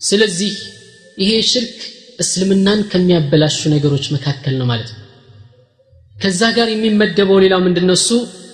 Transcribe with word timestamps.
ስለዚህ 0.00 0.52
ይሄ 1.18 1.30
ሽርክ 1.50 1.78
እስልምናን 2.22 2.80
ከሚያበላሹ 2.90 3.60
ነገሮች 3.74 4.04
መካከል 4.14 4.54
ነው 4.60 4.66
ማለት 4.70 4.90
ነው። 4.92 4.98
ከዛ 6.16 6.40
ጋር 6.56 6.68
የሚመደበው 6.70 7.38
ሌላው 7.44 7.60
ምንድነው? 7.66 7.96
እሱ 8.00 8.08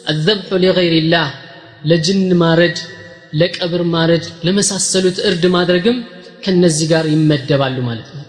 አዘብሑ 0.07 0.51
ሊገይሪላህ 0.65 1.29
ለጅን 1.91 2.21
ማረድ 2.43 2.77
ለቀብር 3.41 3.83
ማረድ 3.95 4.25
ለመሳሰሉት 4.47 5.19
እርድ 5.29 5.45
ማድረግም 5.57 5.97
ከነዚህ 6.45 6.87
ጋር 6.93 7.05
ይመደባሉ 7.15 7.77
ማለት 7.89 8.09
ነው። 8.17 8.25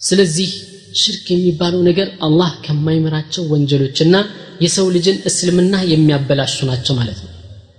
ስለዚህ 0.00 0.50
ሽርክ 0.94 1.26
የሚባለው 1.32 1.80
ነገር 1.88 2.08
አላህ 2.26 2.50
ከማይምራቸው 2.64 3.42
ወንጀሎችና 3.52 4.14
የሰው 4.60 4.86
ልጅን 4.96 5.18
እስልምና 5.30 5.74
የሚያበላሹ 5.92 6.56
ናቸው 6.70 6.94
ማለት 7.00 7.18
ነው። 7.24 7.30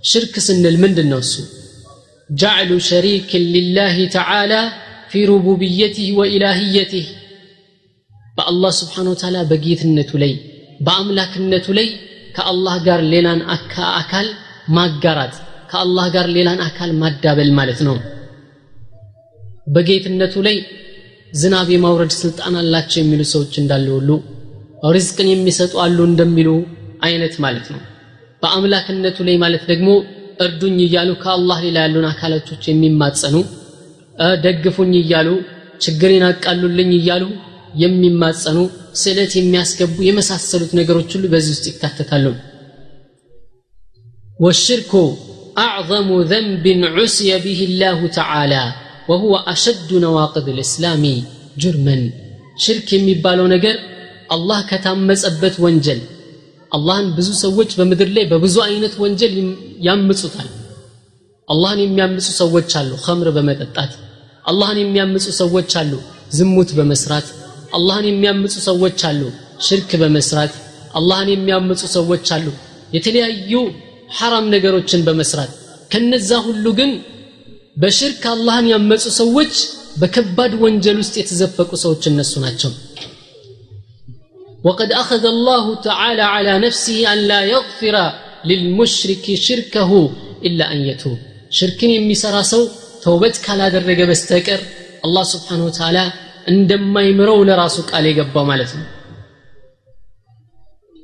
ሽርክ 0.04 0.36
ስንል 0.46 0.76
ምንድን 0.84 1.08
ነው 1.12 1.20
እሱ 1.26 1.34
ጀዕሉ 2.32 2.72
ሸሪክን 2.88 3.44
ሊላህ 3.56 3.96
ተዓላ 4.16 4.54
ፊ 5.12 5.24
ሩቡብየትህ 5.30 6.10
ወኢላህየትህ 6.20 7.08
በአላህ 8.38 8.72
ስብሓን 8.80 9.08
ወተዓላ 9.12 9.38
በጌትነቱ 9.50 10.12
ላይ 10.24 10.34
በአምላክነቱ 10.80 11.68
ላይ 11.80 11.88
ከአላህ 12.36 12.76
ጋር 12.86 13.00
ሌላን 13.14 13.42
አካል 13.96 14.28
ማጋራት 14.76 15.34
ከአላህ 15.72 16.06
ጋር 16.16 16.28
ሌላን 16.36 16.62
አካል 16.68 16.92
ማዳበል 17.02 17.50
ማለት 17.60 17.80
ነው። 17.88 17.98
በጌትነቱ 19.68 20.36
ላይ 20.48 20.58
ዝናብ 21.34 21.68
የማውረድ 21.74 22.14
ስልጣን 22.22 22.56
አላቸው 22.62 23.00
የሚሉ 23.02 23.22
ሰዎች 23.34 23.54
እንዳለ 23.62 23.88
ሁሉ 23.98 24.10
ሪዝቅን 24.92 25.28
የሚሰጡ 25.32 25.74
አሉ 25.84 26.00
እንደሚሉ 26.10 26.50
አይነት 27.02 27.36
ማለት 27.46 27.68
ነው። 27.74 27.82
በአምላክነቱ 28.44 29.18
ላይ 29.28 29.36
ማለት 29.44 29.64
ደግሞ 29.72 29.90
እርዱኝ 30.44 30.78
እያሉ 30.86 31.10
ከአላህ 31.24 31.58
ሌላ 31.66 31.78
ያሉን 31.86 32.08
አካላቶች 32.12 32.64
የሚማጸኑ 32.70 33.36
ደግፉኝ 34.44 34.94
እያሉ 35.02 35.30
ችግሬን 35.82 36.24
አቃሉልኝ 36.28 36.92
እያሉ 36.98 37.24
የሚማጸኑ 37.82 38.58
ስዕለት 39.02 39.34
የሚያስገቡ 39.38 39.96
የመሳሰሉት 40.08 40.72
ነገሮች 40.80 41.12
ሁሉ 41.16 41.26
በዚህ 41.34 41.54
ውስጥ 41.56 41.66
ይካተታሉ። 41.72 42.26
ወሽርኩ 44.40 44.94
አዕዘሙ 45.64 46.10
ዘንብን 46.30 46.82
ዑስየ 46.96 47.32
ብህ 47.44 47.60
ላሁ 47.82 48.02
ተዓላ 48.18 48.54
ወሁወ 49.10 49.36
አሸዱ 49.52 49.90
ነዋቅድ 50.04 50.48
ልእስላሚ 50.58 51.06
ጁርመን። 51.64 52.04
ሽርክ 52.64 52.90
የሚባለው 52.96 53.48
ነገር 53.54 53.76
አላህ 54.30 54.60
ከታመጸበት 54.70 55.56
ወንጀል 55.64 56.02
አላህን 56.72 57.08
ብዙ 57.16 57.30
ሰዎች 57.44 57.72
በምድር 57.80 58.10
ላይ 58.16 58.26
በብዙ 58.32 58.56
አይነት 58.68 58.94
ወንጀል 59.02 59.34
ያምጹታል 59.88 60.50
አላህን 61.48 61.80
የሚያምጹ 61.84 62.28
ሰዎች 62.42 62.72
አሉ 62.80 62.92
ኸምር 63.06 63.28
በመጠጣት። 63.38 63.92
አላህን 64.46 64.78
የሚያምጹ 64.82 65.26
ሰዎች 65.40 65.72
አሉ 65.82 65.94
ዝሙት 66.38 66.70
በመስራት። 66.78 67.28
አላህን 67.78 68.06
የሚያምጹ 68.10 68.54
ሰዎች 68.68 69.00
አሉ 69.10 69.22
ሽርክ 69.68 69.92
በመስራት። 70.02 70.54
አላህን 71.00 71.30
የሚያምጹ 71.34 71.82
ሰዎች 71.98 72.28
አሉ 72.36 72.48
የተለያዩ 72.94 73.52
ሐራም 74.18 74.46
ነገሮችን 74.56 75.04
በመስራት። 75.08 75.52
ከነዛ 75.92 76.32
ሁሉ 76.48 76.66
ግን 76.80 76.92
በሽርክ 77.82 78.24
አላህን 78.34 78.66
ያመጹ 78.72 79.04
ሰዎች 79.20 79.54
በከባድ 80.02 80.54
ወንጀል 80.64 80.98
ውስጥ 81.02 81.16
የተዘፈቁ 81.20 81.72
ሰዎች 81.84 82.04
እነሱ 82.12 82.34
ናቸው 82.46 82.72
وقد 84.65 84.91
أخذ 85.03 85.25
الله 85.27 85.65
تعالى 85.81 86.25
على 86.35 86.53
نفسه 86.59 86.99
أن 87.13 87.19
لا 87.31 87.41
يغفر 87.55 87.97
للمشرك 88.45 89.27
شركه 89.47 89.91
إلا 90.45 90.65
أن 90.73 90.79
يتوب 90.89 91.19
شركن 91.51 91.91
يمسرا 91.91 92.43
سو 92.43 92.61
توبت 93.05 93.37
كالا 93.45 93.67
درجة 93.69 94.05
بستكر 94.11 94.61
الله 95.07 95.25
سبحانه 95.35 95.65
وتعالى 95.69 96.05
እንደማይምረው 96.53 97.39
ለራሱ 97.49 97.77
ቃል 97.91 98.05
የገባው 98.09 98.45
ማለት 98.51 98.73
ነው 98.79 98.85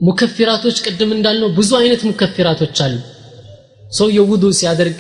ሙከፊራቶች 0.01 0.77
ቅድም 0.87 1.11
እንዳልነው 1.17 1.49
ብዙ 1.59 1.71
አይነት 1.81 2.03
ሙከፊራቶች 2.09 2.77
አሉ 2.85 2.95
ሰውየው 3.99 4.27
ውዱ 4.33 4.45
ሲያደርግ 4.59 4.99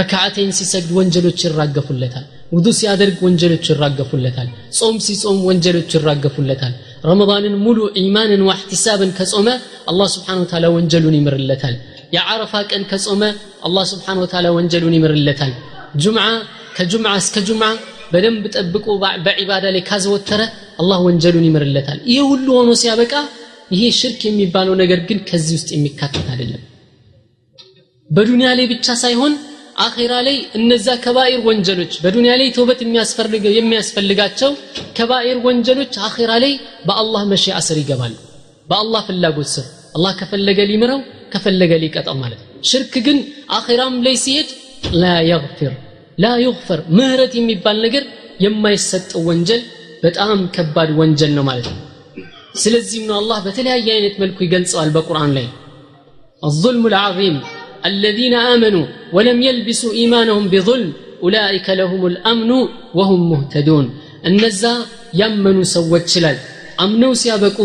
ረካዓቴን 0.00 0.50
ሲሰግድ 0.58 0.90
ወንጀሎች 0.98 1.40
ይራገፉለታል 1.46 2.24
ውዱ 2.56 2.66
ሲያደርግ 2.78 3.18
ወንጀሎች 3.26 3.66
ይራገፉለታል 3.72 4.48
ጾም 4.78 4.96
ሲጾም 5.06 5.38
ወንጀሎች 5.48 5.90
ይራገፉለታል 5.98 6.74
ረመዳንን 7.03 7.55
ሙሉ 7.65 7.79
ኢማንን 8.01 8.41
ዋሕቲሳብን 8.49 9.11
ከጾመ 9.17 9.47
አላህ 9.91 10.07
ስብሓን 10.15 10.39
ወተላ 10.43 10.65
ወንጀሉን 10.75 11.15
ይምርለታል። 11.17 11.75
የዓረፋ 12.15 12.53
ቀን 12.71 12.83
ከጾመ 12.91 13.21
አላህ 13.67 13.83
ስብሓን 13.91 14.19
ወተላ 14.23 14.47
ወንጀሉን 14.57 14.95
ይምርለታል። 14.97 15.53
ጁምዓ 16.03 16.25
ከጁምዓ 16.77 17.11
እስከ 17.21 17.37
ጁምዓ 17.47 17.69
በደንብ 18.11 18.43
ጠብቆ 18.55 18.85
በዒባዳ 19.25 19.65
ላይ 19.75 19.83
ካዘወተረ 19.89 20.41
አላህ 20.81 20.97
ወንጀሉን 21.07 21.45
ይምርለታል። 21.47 21.99
ይህ 22.11 22.21
ሁሉ 22.31 22.47
ሆኖ 22.57 22.71
ሲያበቃ 22.81 23.13
ይሄ 23.71 23.83
ሽርክ 23.99 24.21
የሚባለው 24.27 24.75
ነገር 24.81 24.99
ግን 25.09 25.19
ከዚህ 25.29 25.55
ውስጥ 25.57 25.69
የሚካተት 25.75 26.27
አይደለም። 26.33 26.61
በዱንያ 28.09 28.49
ላይ 28.57 28.65
ብቻ 28.73 28.87
ሳይሆን 29.01 29.33
አኼራ 29.84 30.14
ላይ 30.26 30.36
እነዛ 30.58 30.86
ከባኢር 31.04 31.40
ወንጀሎች 31.48 31.92
በዱንያ 32.02 32.32
ላይ 32.40 32.48
ተውበት 32.56 32.80
የሚያስፈልጋቸው 33.58 34.50
ከባኢር 34.98 35.38
ወንጀሎች 35.46 35.94
አኼራ 36.08 36.32
ላይ 36.44 36.52
በአላህ 36.88 37.22
መሺአ 37.32 37.60
ስር 37.68 37.78
ይገባሉ 37.82 38.14
በአላህ 38.68 39.02
ፍላጎት 39.08 39.48
ስር 39.54 39.66
አላህ 39.96 40.12
ከፈለገ 40.20 40.60
ሊምረው 40.70 41.00
ከፈለገ 41.32 41.72
ሊቀጣው 41.84 42.16
ማለት 42.22 42.40
ነው 42.42 42.50
ሽርክ 42.70 42.94
ግን 43.06 43.18
አኼራም 43.58 43.96
ላይ 44.06 44.16
ሲሄድ 44.24 44.50
ላ 45.02 45.14
የግፊር 45.30 45.72
ላ 46.18 46.34
ዩግፈር 46.44 46.80
ምህረት 46.98 47.32
የሚባል 47.38 47.78
ነገር 47.86 48.04
የማይሰጠው 48.44 49.22
ወንጀል 49.30 49.62
በጣም 50.04 50.38
ከባድ 50.56 50.90
ወንጀል 51.00 51.32
ነው 51.38 51.44
ማለት 51.50 51.66
ነው 51.72 51.80
ስለዚህም 52.62 53.04
ነው 53.10 53.16
አላህ 53.20 53.38
በተለያየ 53.46 53.88
አይነት 53.96 54.16
መልኩ 54.22 54.38
ይገልጸዋል 54.46 54.90
በቁርአን 54.96 55.32
ላይ 55.38 55.48
الظلم 56.42 56.84
العظيم 56.86 57.36
الذين 57.85 58.33
آمنوا 58.53 58.85
ولم 59.13 59.41
يلبسوا 59.41 59.93
إيمانهم 59.93 60.43
بظلم 60.47 60.89
أولئك 61.23 61.67
لهم 61.69 62.01
الأمن 62.05 62.51
وهم 62.97 63.21
مهتدون. 63.31 63.85
እነዛ 64.29 64.61
ያመኑ 65.21 65.57
ሰዎች 65.75 66.09
ላይ 66.25 66.35
አምነው 66.83 67.11
ሲያበቁ 67.21 67.57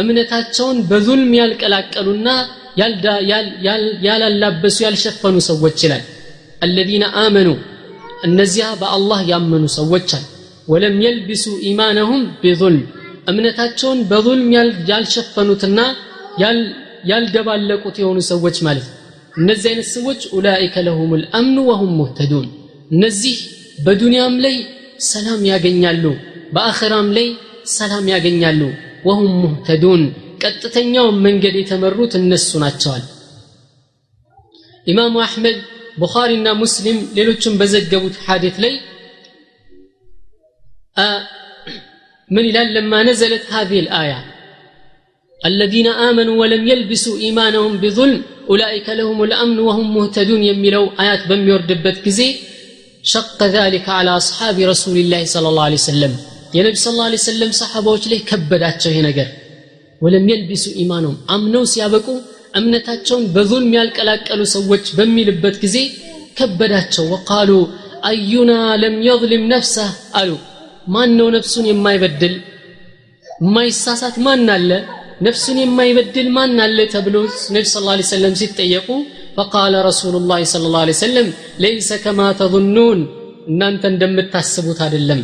እምነታቸውን 0.00 0.78
በዙልም 0.90 1.30
ያልቀላቀሉና 1.40 2.28
ያላላበሱ 4.06 4.76
ያልሸፈኑ 4.86 5.36
ሰዎች 5.50 5.78
ላይ 5.92 6.00
الذين 6.62 7.04
آمنوا 7.26 7.56
እነዚያ 8.26 8.66
በአላህ 8.80 9.20
ያመኑ 9.32 9.64
ሰዎች 9.78 10.08
አል 10.18 10.24
ወለም 10.72 10.96
የልብሱ 11.04 11.44
ኢማነሁም 11.70 12.22
ቢظልም 12.42 12.82
እምነታቸውን 13.30 13.98
በظልም 14.10 14.48
ያልሸፈኑትና 14.90 15.78
ያልደባለቁት 17.10 17.96
የሆኑ 18.02 18.18
ሰዎች 18.32 18.56
ማለት 18.66 18.86
ነው። 18.88 18.97
እነዚህ 19.32 19.68
አይነት 19.70 19.88
ሰዎች 19.94 20.20
ኡላኢከ 20.36 20.76
ለሁም 20.86 21.10
ልአምኑ 21.22 21.58
ወሁም 21.70 21.92
ሙህተዱን 21.98 22.46
እነዚህ 22.90 23.36
በዱንያም 23.84 24.36
ላይ 24.44 24.56
ሰላም 25.08 25.42
ያገኛሉ 25.50 26.04
በአኸራም 26.54 27.08
ላይ 27.16 27.28
ሰላም 27.76 28.06
ያገኛሉ 28.12 28.60
ወሁም 29.08 29.32
ሙህተዱን 29.42 30.02
ቀጥተኛውን 30.42 31.16
መንገድ 31.26 31.54
የተመሩት 31.58 32.12
እነሱ 32.20 32.50
ናቸዋል 32.64 33.04
ኢማሙ 34.86 35.16
አሕመድ 35.24 35.58
ቡኻሪና 36.00 36.48
ሙስሊም 36.60 36.98
ሌሎችም 37.16 37.54
በዘገቡት 37.60 38.16
ሐዲት 38.26 38.56
ላይ 38.64 38.74
ምን 42.30 42.46
ይላል 42.48 42.68
ለማ 42.76 42.94
ነዘለት 43.08 43.44
ሀዚህ 43.52 43.80
ልአያ 43.86 44.12
الذين 45.46 45.86
آمنوا 45.86 46.40
ولم 46.40 46.68
يلبسوا 46.68 47.18
إيمانهم 47.18 47.76
بظلم 47.76 48.22
أولئك 48.48 48.88
لهم 48.88 49.22
الأمن 49.22 49.58
وهم 49.58 49.94
مهتدون 49.96 50.42
يميلوا 50.42 50.88
آيات 51.00 51.22
بم 51.28 51.48
يردبت 51.48 51.96
كزي 52.04 52.36
شق 53.02 53.42
ذلك 53.42 53.88
على 53.88 54.16
أصحاب 54.16 54.56
رسول 54.72 54.96
الله 54.96 55.24
صلى 55.24 55.48
الله 55.48 55.64
عليه 55.64 55.82
وسلم 55.82 56.14
የነቢ 56.56 56.76
ስ 56.82 56.90
ላ 56.98 57.16
ሰለም 57.30 57.50
ሰሓባዎች 57.60 58.04
ላይ 58.10 58.20
ከበዳቸው 58.28 58.90
ይሄ 58.92 58.98
ነገር 59.08 59.26
ወለም 60.02 60.26
የልቢሱ 60.30 60.66
ኢማኖም 60.82 61.16
አምነው 61.34 61.64
ሲያበቁ 61.72 62.06
እምነታቸውን 62.58 63.24
በዙልም 63.34 63.72
ያልቀላቀሉ 63.78 64.40
ሰዎች 64.56 64.84
በሚልበት 64.98 65.56
ጊዜ 65.64 65.78
ከበዳቸው 66.38 67.04
ወቃሉ 67.14 67.50
አዩና 68.10 68.52
ለም 68.82 68.96
የظልም 69.08 69.44
ነፍሰህ 69.54 69.90
አሉ 70.20 70.30
ማን 70.94 71.10
ነው 71.18 71.28
ነፍሱን 71.36 71.66
የማይበድል 71.70 72.34
የማይሳሳት 73.44 74.16
ማን 74.26 74.46
አለ 74.56 74.70
ነፍስን 75.20 75.56
የማይበድል 75.60 76.28
ማን 76.34 76.58
አለ 76.64 76.78
ተብሎ 76.92 77.14
ነቢ 77.54 77.64
ስ 77.68 77.78
ሰለም 78.10 78.34
ሲጠየቁ 78.40 78.88
ፈቃለ 79.38 79.74
ረሱሉ 79.86 80.14
ላ 80.22 80.36
ለ 80.56 80.68
ላ 80.74 80.94
ሰለም 81.00 81.28
ለይሰ 81.62 81.90
ከማ 82.04 82.20
ተظኑን 82.40 83.00
እናንተ 83.48 83.82
እንደምታስቡት 83.92 84.78
አይደለም። 84.86 85.20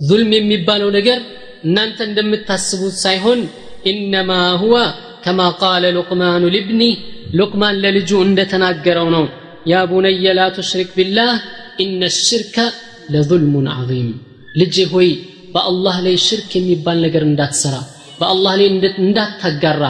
ዙልም 0.00 0.30
የሚባለው 0.36 0.90
ነገር 0.96 1.20
እናንተ 1.66 1.98
እንደምታስቡት 2.08 2.96
ሳይሆን 3.04 3.40
ኢነማ 3.92 4.30
ሁወ 4.62 4.76
ከማ 5.24 5.40
ቃለ 5.62 5.84
ሉቅማኑ 5.96 6.44
ልብኒ 6.56 6.82
ሉቅማን 7.38 7.80
ለልጁ 7.84 8.10
እንደተናገረው 8.28 9.08
ነው። 9.16 9.24
ያ 9.70 9.84
ቡነየ 9.90 10.34
ላ 10.38 10.48
ቱሽሪክ 10.58 10.90
ቢላህ 10.98 11.32
ኢነ 11.84 12.02
ሽርከ 12.20 12.56
ለظልሙን 13.14 13.68
ዐظም 13.74 14.08
ልጄ 14.54 14.76
ሆይ 14.92 15.10
በአላህ 15.54 15.96
ላይ 16.06 16.16
ሽርክ 16.26 16.50
የሚባል 16.58 16.98
ነገር 17.06 17.22
እንዳትሰራ። 17.28 17.76
በአላህ 18.18 18.52
ላይ 18.60 18.68
እንዳታጋራ 19.02 19.84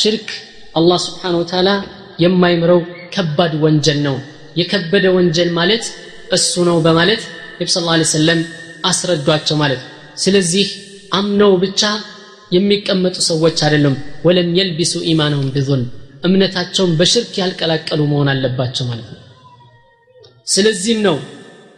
ሽርክ 0.00 0.28
አላህ 0.74 0.98
ስብሓን 1.06 1.34
ወተዓላ 1.40 1.70
የማይምረው 2.18 2.80
ከባድ 3.14 3.52
ወንጀል 3.64 3.98
ነው። 4.06 4.16
የከበደ 4.56 5.06
ወንጀል 5.16 5.50
ማለት 5.58 5.84
እሱ 6.36 6.52
ነው 6.68 6.76
በማለት 6.86 7.22
ነቢ 7.58 7.68
ስ 7.70 7.80
ሰለም 8.14 8.40
አስረዷቸው 8.84 9.56
ማለት። 9.62 9.82
ስለዚህ 10.16 10.66
አምነው 11.12 11.52
ብቻ 11.64 11.82
የሚቀመጡ 12.52 13.16
ሰዎች 13.28 13.58
አይደለም 13.66 13.94
ወለም 14.26 14.48
የልቢሱ 14.58 14.94
ኢማነሁም 15.12 15.48
ቢظልም 15.54 15.88
እምነታቸውን 16.24 16.92
በሽርክ 16.98 17.32
ያልቀላቀሉ 17.40 18.00
መሆን 18.12 18.28
አለባቸው 18.32 18.84
ማለት 18.90 19.08
ነው። 19.14 19.20
ስለዚህም 20.46 21.00
ነው 21.06 21.16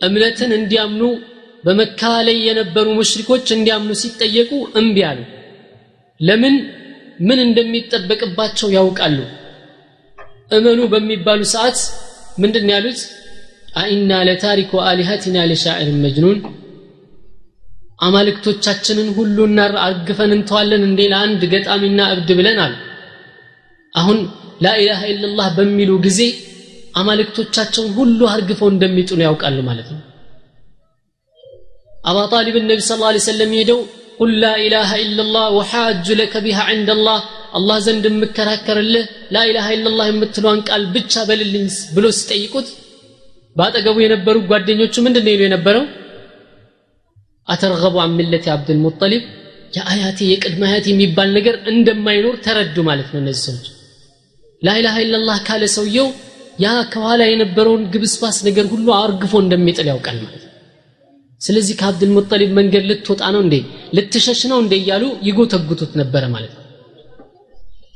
እምነትን 0.00 0.50
እንዲያምኑ 0.58 1.03
በመካ 1.64 2.00
ላይ 2.26 2.37
የነበሩ 2.49 2.87
ሙሽሪኮች 2.99 3.47
እንዲያምኑ 3.56 3.93
ሲጠየቁ 4.03 4.50
እምቢ 4.81 4.99
አሉ 5.11 5.20
ለምን 6.20 6.54
ምን 7.20 7.38
እንደሚጠበቅባቸው 7.46 8.68
ያውቃሉ? 8.76 9.18
እመኑ 10.50 10.80
በሚባሉ 10.92 11.40
ሰዓት 11.54 11.78
ምንድን 12.38 12.68
ያሉት? 12.74 13.00
አኢና 13.76 14.10
ለታሪኩ 14.28 14.72
አሊሀቲና 14.88 15.38
ለሻዕርን 15.50 15.98
መጅኑን። 16.04 16.38
አማልክቶቻችንን 17.98 19.08
ሁሉ 19.18 19.36
አርግፈን 19.86 20.32
እንተዋለን 20.36 20.82
እንዴ 20.88 21.00
ለአንድ 21.12 21.42
ገጣሚና 21.52 22.00
እብድ 22.14 22.30
ብለን 22.38 22.58
አሉ። 22.64 22.74
አሁን 23.94 24.19
ላኢላሃ 24.64 25.00
ኢላላህ 25.12 25.48
በሚሉ 25.56 25.92
ጊዜ 26.06 26.20
አማልክቶቻቸውን 26.94 27.90
ሁሉ 27.98 28.20
አርግፈው 28.34 28.69
እንደሚጥሉ 28.72 29.20
ያውቃሉ 29.26 29.58
ማለት 29.69 29.88
ነው። 29.94 30.02
አባ 32.04 32.19
ጣሊብን 32.32 32.66
ነቢ 32.70 32.80
ስ 32.86 32.96
ላ 33.00 33.12
ሰለም 33.26 33.52
ሄደው 33.58 33.80
ቁል 34.18 34.32
ላኢላሃ 34.42 34.90
ኢላላህ 35.02 35.46
ወሓጁ 35.56 36.06
ለከ 36.20 36.34
ቢሃ 36.44 36.60
ዕንደ 36.72 36.90
ላህ 37.06 37.20
አላህ 37.58 37.76
ዘንድ 37.86 38.04
የምከራከርልህ 38.08 39.04
ላኢላሃ 39.34 39.66
ኢላላህ 39.76 40.06
የምትለዋን 40.10 40.60
ቃል 40.68 40.84
ብቻ 40.94 41.24
በልልኝ 41.28 41.66
ብሎ 41.96 42.06
ሲጠይቁት 42.18 42.68
በአጠገቡ 43.56 43.96
የነበሩ 44.04 44.36
ጓደኞቹ 44.50 44.94
ምንድን 45.04 45.28
ይሉ 45.32 45.42
የነበረው? 45.46 45.84
አተርገቡ 47.48 47.96
አን 48.02 48.12
ሚለቲ 48.18 48.46
አብድልሙጠሊብ 48.54 49.22
የአያቴ 49.76 50.19
የቅድመ 50.30 50.62
አያቴ 50.69 50.86
የሚባል 50.92 51.28
ነገር 51.36 51.56
እንደማይኖር 51.72 52.36
ተረዱ 52.46 52.76
ማለት 52.88 53.08
ነው 53.12 53.20
እነዚህ 53.22 53.42
ሰዎች። 53.48 53.66
ላኢላሃ 54.62 54.96
ኢላላህ 55.04 55.38
ካለ 55.48 55.64
ሰውየው 55.76 56.08
ያ 56.58 56.69
ከኋላ 56.92 57.22
የነበረውን 57.30 57.82
ግብስባስ 57.94 58.36
ነገር 58.48 58.66
ሁሉ 58.72 58.86
አርግፎ 59.00 59.32
እንደሚጥል 59.44 59.88
ያውቃል 59.92 60.19
ማለት 60.24 60.42
ስለዚህ 61.40 61.74
ከአብድል 61.80 62.10
ሙጠሊብ 62.16 62.50
መንገድ 62.58 62.84
ልትወጣ 62.90 63.22
ነው 63.34 63.40
እንዴ? 63.44 63.54
ልትሸሽ 63.94 64.40
ነው 64.52 64.58
እንዴ? 64.62 64.72
እያሉ 64.82 65.04
ይጎተጉቱት 65.22 65.92
ነበረ 66.00 66.22
ማለት 66.26 66.52
ነው። 66.56 66.62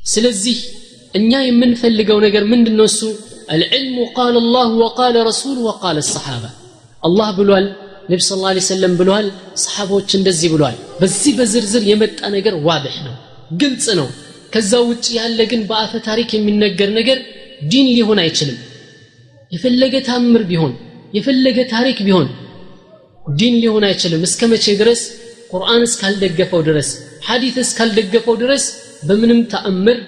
ስለዚህ 0.04 0.58
እኛ 1.14 1.32
የምንፈልገው 1.44 2.18
ነገር 2.26 2.42
ምንድን 2.44 2.74
ነው 2.78 2.84
እሱ 2.84 3.00
አልዕልሙ 3.50 3.96
ቃል 4.16 4.34
አላሁ 4.42 4.70
ወቃለ 4.82 5.16
ረሱሉ 5.30 5.56
ወቃለ 5.68 5.98
ሰሓባ። 6.08 6.44
አላህ 7.02 7.28
ብሏል 7.38 7.66
ነቢ 8.10 8.20
ስ 8.20 8.36
ላ 8.42 8.52
ሰለም 8.68 8.92
ብሏል 9.00 9.26
ሰሓቦች 9.64 10.10
እንደዚህ 10.14 10.48
ብሏል። 10.54 10.76
በዚህ 11.00 11.32
በዝርዝር 11.38 11.82
የመጣ 11.82 12.20
ነገር 12.36 12.54
ዋድሕ 12.66 12.96
ነው 13.06 13.14
ግልጽ 13.56 13.86
ነው። 14.00 14.08
ከዛ 14.54 14.72
ውጭ 14.88 15.06
ያለ 15.18 15.40
ግን 15.50 15.60
በአፈ 15.66 15.92
ታሪክ 16.08 16.30
የሚነገር 16.34 16.90
ነገር 16.90 17.18
ዲን 17.62 17.86
ሊሆን 17.96 18.18
አይችልም። 18.18 18.58
የፈለገ 19.52 19.94
ታምር 20.08 20.42
ቢሆን 20.42 20.72
የፈለገ 21.14 21.58
ታሪክ 21.70 21.98
ቢሆን 22.06 22.26
ዲን 23.34 23.54
ሊሆን 23.62 23.84
አይችልም። 23.88 24.22
እስከ 24.28 24.40
መቼ 24.52 24.64
ድረስ? 24.80 25.00
ቁርአን 25.52 25.82
እስካልደገፈው 25.86 26.60
ድረስ 26.68 26.88
ሐዲት 27.26 27.56
እስካልደገፈው 27.62 28.34
ድረስ 28.42 28.64
በምንም 29.08 29.40
ተአምር 29.52 29.98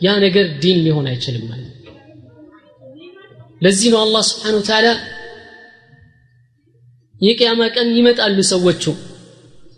ያ 0.00 0.14
ነገር 0.24 0.46
ዲን 0.62 0.78
ሊሆን 0.84 1.06
አይችልም 1.10 1.44
ማለት 1.50 1.74
ለዚህ 3.62 3.88
ነው 3.92 4.00
አላህ 4.04 4.22
ስብሓን 4.28 4.56
ወተዓላ 4.58 4.88
የቅያማ 7.20 7.62
ቀን 7.74 7.88
ይመጣሉ 7.98 8.38
ሰዎቹ። 8.50 8.82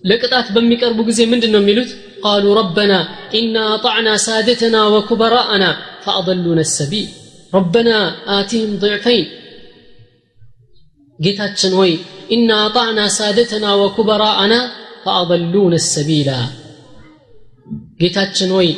ለቅጣት 0.04 0.46
በሚቀርቡ 0.54 0.98
ጊዜ 1.08 1.20
ምንድን 1.30 1.52
ነው 1.54 1.60
የሚሉት? 1.62 1.90
ቃሉ 2.24 2.44
ረበና 2.58 2.92
ኢና 3.34 3.56
አጣዕና 3.74 4.08
ሳደተና 4.24 4.76
ወኩበራአና 4.94 5.64
ፈአضሉነ 6.04 6.60
ሰቢል። 6.72 7.08
ረበና 7.52 7.90
አቲህም 8.34 8.72
ضዕፈይን 8.82 9.28
ጌታችን 11.18 11.72
ሆይ 11.78 11.92
ኢና 12.30 12.50
አጣዕና 12.64 13.00
ሳደተና 13.14 13.66
ወኩበራአና 13.80 14.54
ፈአضሉነ 15.04 15.74
ሰቢላ 15.86 16.30
ጌታችን 18.00 18.50
ሆይ 18.56 18.68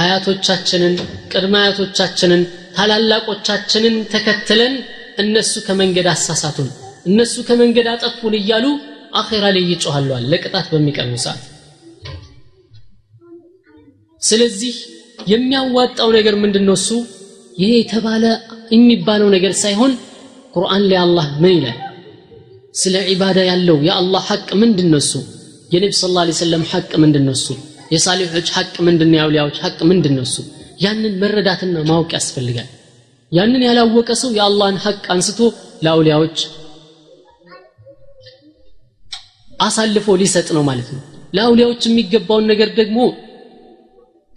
አያቶቻችንን 0.00 0.94
ቅድመ 1.32 1.54
አያቶቻችንን 1.60 2.42
ታላላቆቻችንን 2.76 3.96
ተከትለን 4.12 4.74
እነሱ 5.22 5.54
ከመንገድ 5.66 6.08
አሳሳቱን 6.12 6.68
እነሱ 7.06 7.34
ከመንገድ 7.48 7.88
አጠፉን 7.94 8.34
እያሉ 8.40 8.66
አኼራ 9.20 9.44
ላይ 9.56 9.64
ይጮኋለዋል 9.70 10.24
ለቅጣት 10.32 10.66
በሚቀርቡ 10.72 11.14
ሰዓት። 11.24 11.42
ስለዚህ 14.22 14.74
የሚያዋጣው 15.28 16.08
ነገር 16.18 16.34
ምንድን 16.42 16.64
ነው 16.68 16.76
እሱ 16.80 16.90
ይሄ 17.58 17.70
የተባለ 17.78 18.24
የሚባለው 18.74 19.28
ነገር 19.36 19.52
ሳይሆን 19.62 19.92
ቁርአን 20.54 20.82
ላይ 20.90 20.98
አላህ 21.04 21.26
ምን 21.42 21.52
ይላል 21.56 21.78
ስለ 22.74 22.96
ዒባዳ 23.10 23.38
ያለው 23.50 23.76
የአላህ 23.88 24.22
ሐቅ 24.30 24.48
ምንድን 24.54 24.88
ነው 24.92 25.00
እሱ? 25.04 25.12
የነቢ 25.72 25.92
ስ 25.92 26.10
ላ 26.16 26.24
ሰለም 26.40 26.62
ሐቅ 26.72 26.90
ምንድን 26.96 27.24
ነው 27.24 27.34
እሱ? 27.38 27.48
የሳሊሖች 27.92 28.48
ሐቅ 28.56 28.74
ምንድን 28.86 29.08
ነው? 29.10 29.16
የአውሊያዎች 29.18 29.56
ሐቅ 29.64 29.78
ምንድን 29.82 30.14
ነው 30.14 30.22
እሱ? 30.22 30.36
ያንን 30.80 31.14
መረዳትና 31.22 31.76
ማወቅ 31.90 32.10
ያስፈልጋል። 32.16 32.68
ያንን 33.32 33.62
ያላወቀ 33.68 34.10
ሰው 34.22 34.30
የአላህን 34.38 34.78
ሐቅ 34.84 35.04
አንስቶ 35.14 35.40
ለአውሊያዎች 35.82 36.38
አሳልፎ 39.60 40.16
ሊሰጥ 40.22 40.48
ነው 40.56 40.62
ማለት 40.62 40.88
ነው። 40.94 41.02
ለአውሊያዎች 41.34 41.82
የሚገባውን 41.86 42.46
ነገር 42.46 42.68
ደግሞ 42.74 42.98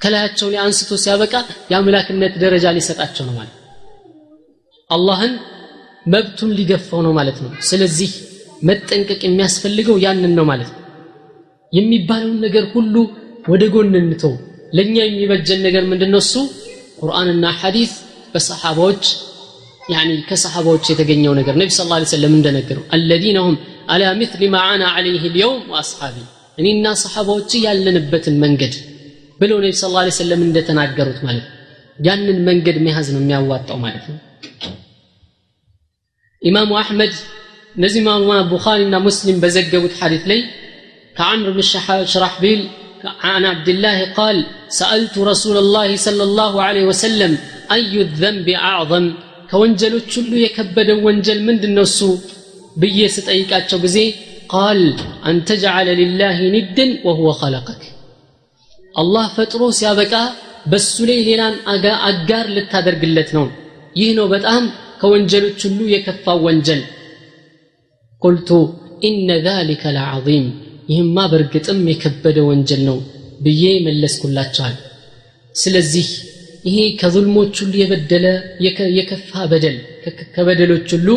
ከላያቸው 0.01 0.47
ላይ 0.49 0.59
አንስቶ 0.65 0.91
ሲያበቃ 1.03 1.33
የአምላክነት 1.71 2.33
ደረጃ 2.43 2.65
ሊሰጣቸው 2.77 3.23
ነው 3.25 3.35
ማለት 3.39 3.57
አላህን 4.89 5.33
መብቱን 6.05 6.51
ሊገፋው 6.57 7.01
ነው 7.05 7.13
ማለት 7.19 7.37
ነው። 7.43 7.51
ስለዚህ 7.69 8.11
መጠንቀቅ 8.63 9.21
የሚያስፈልገው 9.25 9.97
ያንን 10.05 10.33
ነው 10.39 10.45
ማለት 10.51 10.69
ነው። 10.73 10.79
የሚባለውን 11.73 12.39
ነገር 12.45 12.63
ሁሉ 12.73 12.95
ወደ 13.45 13.63
ጎን 13.73 13.93
እንተው። 14.01 14.33
ለእኛ 14.73 14.95
የሚበጀን 15.03 15.59
ነገር 15.67 15.83
ምንድነው 15.91 16.21
እሱ? 16.25 16.33
ቁርአንና 16.99 17.45
ሐዲስ 17.61 17.93
በሰሓባዎች 18.33 19.03
يعني 19.89 20.15
كصحابوች 20.29 20.83
የተገኘው 20.91 21.33
ነገር። 21.39 21.53
ነቢ 21.61 21.69
ስለ 21.77 21.87
ላ 21.93 22.05
ሰለም 22.11 22.33
እንደነገሩ 22.37 22.77
አለዚነ 22.95 23.37
ሁም 23.45 23.55
አላ 23.93 24.11
ምትል 24.19 24.43
ማዓና 24.55 24.83
አለይህ 24.97 25.23
ልየውም 25.27 25.63
ወአስሓቢ 25.71 26.15
እኔና 26.57 26.85
ሰሓባዎች 27.03 27.51
ያለንበትን 27.65 28.35
መንገድ 28.43 28.73
ብለው 29.39 29.57
ነቢ 29.63 29.73
ስለ 29.81 29.91
ላ 29.97 30.13
ሰለም 30.19 30.41
እንደተናገሩት 30.47 31.19
ማለት 31.27 31.45
ነው። 31.47 31.57
ያንን 31.99 32.37
መንገድ 32.49 32.77
መያዝ 32.85 33.07
ነው 33.15 33.21
የሚያዋጣው 33.23 33.79
ማለት 33.85 34.05
ነው። 34.11 34.17
ኢማሙ 36.42 36.70
አሕመድ 36.82 37.14
እነዚህ 37.74 38.00
ኢማሙ 38.04 38.28
ቡኻሪና 38.52 38.96
ሙስሊም 39.06 39.38
በዘገቡት 39.42 39.94
ሐዲት 40.00 40.24
ላይ 40.32 40.40
ከዓምር 41.16 41.50
ብን 41.56 41.66
ሽራሕቢል 42.12 42.62
عن 43.26 43.44
عبد 43.44 43.68
الله 43.68 43.98
قال 44.12 44.36
سألت 44.70 45.14
رسول 45.30 45.56
الله 45.56 45.88
صلى 45.96 46.22
الله 46.22 46.52
عليه 46.62 46.84
وسلم 46.84 47.32
أي 47.76 47.92
الذنب 48.06 48.48
أعظم 48.70 49.06
ከወንጀሎች 49.50 50.10
ሁሉ 50.18 50.32
የከበደው 50.42 50.98
ወንጀል 51.06 51.38
ምንድን 51.48 51.72
ነው 51.76 51.84
እሱ 51.88 52.00
ብዬ 52.76 52.98
ስጠይቃቸው 53.16 53.78
ጊዜ 53.84 53.98
ቃል 54.52 54.80
አን 55.28 55.36
ተጅዓለ 55.48 55.88
ሊላህ 56.00 56.38
ኒድን 56.54 56.90
ወሁወ 57.06 57.30
ኸለቀክ 57.40 57.82
አላህ 58.94 59.26
ፈጥሮ 59.36 59.62
ሲያበቃ 59.78 60.14
በሱ 60.72 60.96
ላይ 61.10 61.18
ሌላን 61.28 61.54
አጋር 62.10 62.46
ልታደርግለት 62.56 63.30
ነው 63.38 63.46
ይህ 64.00 64.10
ነው 64.18 64.26
በጣም 64.34 64.64
ከወንጀሎች 65.01 65.59
ሁሉ 65.67 65.79
የከፋው 65.91 66.39
ወንጀል። 66.47 66.81
ቁልቱ 68.21 68.49
ኢነ 69.01 69.29
ዛሊከ 69.45 69.83
ለዓظም 69.95 70.45
ይህማ 70.91 71.17
በእርግጥም 71.31 71.79
የከበደ 71.91 72.39
ወንጀል 72.49 72.81
ነው 72.89 72.97
ብዬ 73.41 73.63
መለስኩላቸዋል 73.85 74.75
ስለዚህ 75.55 76.07
ይሄ 76.65 76.79
ከዙልሞች 76.99 77.53
ሁሉ 77.61 77.73
የበደለ 77.79 78.25
የከፋ 78.97 79.31
በደል 79.51 79.77
ከበደሎች 80.35 80.87
ሁሉ 80.95 81.07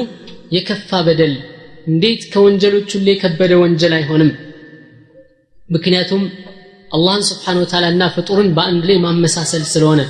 የከፋ 0.54 1.00
በደል 1.06 1.34
እንዴት 1.86 2.22
ከወንጀሎች 2.32 2.88
ሁሉ 2.96 3.06
የከበደ 3.10 3.52
ወንጀል 3.62 3.92
አይሆንም? 3.96 4.30
ምክንያቱም 5.68 6.22
አላህን 6.90 7.24
ስብሓን 7.28 7.60
ወተዓላ 7.62 7.86
እና 7.94 8.04
ፍጡርን 8.14 8.48
በአንድ 8.56 8.82
ላይ 8.88 8.96
ማመሳሰል 9.04 9.64
ስለሆነ 9.72 10.00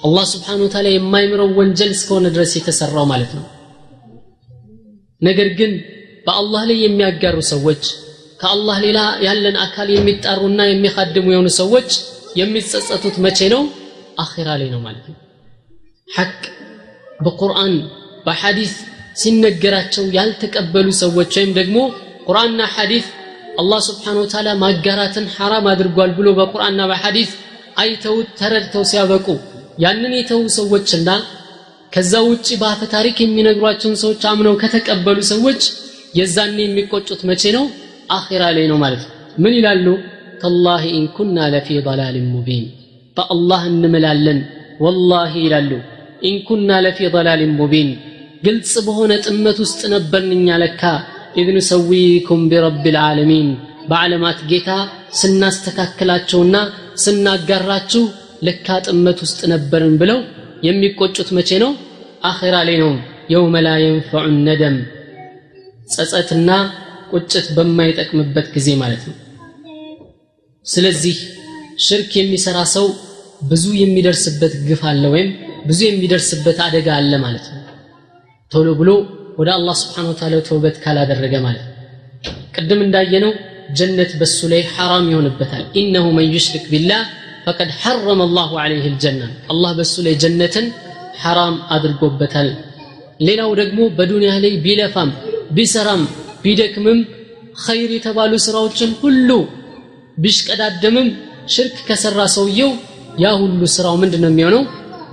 አላህ 0.00 0.24
ስብሓን 0.32 0.60
ወተላ 0.64 0.86
የማይምረው 0.92 1.48
ወንጀል 1.58 1.90
እስከሆነ 1.94 2.26
ድረስ 2.34 2.52
የተሰራው 2.56 3.06
ማለት 3.12 3.30
ነው። 3.38 3.44
ነገር 5.22 5.48
ግን 5.58 5.72
በአላህ 6.26 6.62
ላይ 6.70 6.78
የሚያጋሩ 6.84 7.36
ሰዎች 7.52 7.82
ከአላህ 8.40 8.76
ሌላ 8.84 8.98
ያለን 9.26 9.56
አካል 9.66 9.88
የሚጣሩና 9.92 10.60
የሚካድሙ 10.68 11.26
የሆኑ 11.32 11.48
ሰዎች 11.60 11.88
የሚጸጸቱት 12.40 13.16
መቼ 13.24 13.38
ነው? 13.54 13.62
አኺራ 14.18 14.48
ላይ 14.60 14.68
ነው 14.74 14.80
ማለት 14.86 15.04
ነው። 15.10 15.16
ሐቅ 16.08 16.40
በቁርአን 17.20 17.74
በሐዲስ 18.26 18.72
ሲነገራቸው 19.20 20.04
ያልተቀበሉ 20.16 20.88
ሰዎች 21.02 21.30
ወይም 21.38 21.52
ደግሞ 21.58 21.76
ቁርአንና 22.26 22.62
ሐዲስ 22.74 23.06
አላህ 23.60 23.80
ስብሓን 23.88 24.16
ወተዓላ 24.22 24.48
ማጋራትን 24.62 25.26
ሐራም 25.36 25.66
አድርጓል 25.72 26.10
ብሎ 26.18 26.28
በቁርአንና 26.38 26.82
በሐዲስ 26.90 27.30
አይተውት 27.76 28.28
ተረድተው 28.40 28.84
ሲያበቁ 28.90 29.26
ያንን 29.78 30.12
የተዉ 30.16 30.42
ሰዎችና 30.56 31.10
ከዛ 31.92 32.12
ውጭ 32.28 32.48
በአፈ 32.60 32.80
ታሪክ 32.94 33.16
የሚነግሯቸውን 33.20 33.96
ሰዎች 34.02 34.22
አምነው 34.30 34.54
ከተቀበሉ 34.62 35.18
ሰዎች 35.32 35.60
የዛኔ 36.18 36.56
የሚቆጩት 36.64 37.20
መቼ 37.28 37.42
ነው? 37.56 37.64
አኺራ 38.10 38.42
ላይ 38.56 38.66
ነው 38.70 38.78
ማለት 38.82 39.02
ነው። 39.04 39.12
ምን 39.42 39.54
ይላሉ? 39.58 39.86
تالله 40.42 40.84
إن 40.98 41.11
كنا 41.11 41.38
لفي 41.54 41.68
ضلال 41.86 42.26
مبين። 42.34 42.64
በአላህ 43.16 43.62
እንምላለን 43.70 44.40
والله 44.80 45.32
ይላሉ። 45.44 45.70
إن 46.22 46.38
كنا 46.38 46.70
لفي 46.84 47.08
ضلال 47.14 47.52
مبين። 47.60 47.90
ግልጽ 48.46 48.72
በሆነ 48.86 49.12
ጥመት 49.26 49.58
ውስጥ 49.64 49.80
ነበርን 49.94 50.32
እኛ 50.38 50.58
ለካ። 50.62 50.82
إذ 51.36 51.48
نسويكم 51.56 52.42
برب 52.50 52.84
العالمين 52.88 53.48
በዓለማት 53.88 54.38
ጌታ 54.50 54.70
ስናስተካክላቸውና 55.20 56.56
ስናጋራችሁ 57.04 58.04
ለካ 58.42 58.78
ጥመት 58.86 59.18
ውስጥ 59.24 59.40
ነበርን 59.52 59.94
ብለው 60.00 60.18
የሚቆጩት 60.66 61.28
መቼ 61.36 61.50
ነው? 61.62 61.70
አኺራ 62.24 62.56
ላይ 62.68 62.76
ነው። 62.82 62.92
የውመ 63.32 63.56
ላ 63.64 63.70
የንፈዑ 63.82 64.24
ነደም። 64.46 64.76
ጸጸትና 65.92 66.50
ቁጭት 67.12 67.46
በማይጠቅምበት 67.56 68.46
ጊዜ 68.54 68.68
ማለት 68.82 69.02
ነው። 69.08 69.16
ስለዚህ 70.66 71.16
ሽርክ 71.86 72.12
የሚሰራ 72.18 72.58
ሰው 72.74 72.86
ብዙ 73.50 73.64
የሚደርስበት 73.80 74.54
ግፍ 74.68 74.82
አለ 74.90 75.04
ወይም 75.14 75.28
ብዙ 75.66 75.80
የሚደርስበት 75.86 76.58
አደጋ 76.66 76.88
አለ 76.98 77.12
ማለት 77.24 77.46
ነው። 77.52 77.62
ቶሎ 78.52 78.68
ብሎ 78.80 78.90
ወደ 79.38 79.48
አላህ 79.56 79.74
ስብሓን 79.82 80.08
ወተዓላ 80.10 80.34
ተውበት 80.48 80.76
ካላደረገ 80.84 81.34
ማለት 81.46 81.64
ነው። 81.66 81.72
ቅድም 82.56 82.80
እንዳየነው 82.86 83.32
ጀነት 83.78 84.10
በሱ 84.20 84.38
ላይ 84.52 84.62
ሐራም 84.74 85.06
ይሆንበታል። 85.12 85.64
ኢነሁ 85.80 86.04
መን 86.16 86.28
ዩሽሪክ 86.34 86.66
ቢላህ 86.72 87.02
ፈቀድ 87.46 87.70
ሐረመ 87.80 88.20
አላሁ 88.28 88.50
ዐለይህ 88.62 88.86
ልጀና። 88.92 89.20
አላህ 89.52 89.70
በሱ 89.78 89.94
ላይ 90.06 90.14
ጀነትን 90.22 90.66
ሐራም 91.22 91.56
አድርጎበታል። 91.74 92.48
ሌላው 93.20 93.50
ደግሞ 93.60 93.80
በዱንያ 93.98 94.32
ላይ 94.44 94.54
ቢለፋም 94.64 95.10
ቢሰራም 95.56 96.02
ቢደክምም 96.44 96.98
ኸይር 97.64 97.90
የተባሉ 97.96 98.32
ስራዎችን 98.46 98.90
ሁሉ 99.02 99.28
ቢሽቀዳደምም 100.18 101.08
ሽርክ 101.54 101.76
ከሰራ 101.88 102.20
ሰውየው 102.36 102.70
ያ 103.18 103.28
ሁሉ 103.42 103.60
ስራው 103.74 103.94
ምንድን 104.02 104.22
ነው 104.24 104.30
የሚሆነው? 104.32 104.62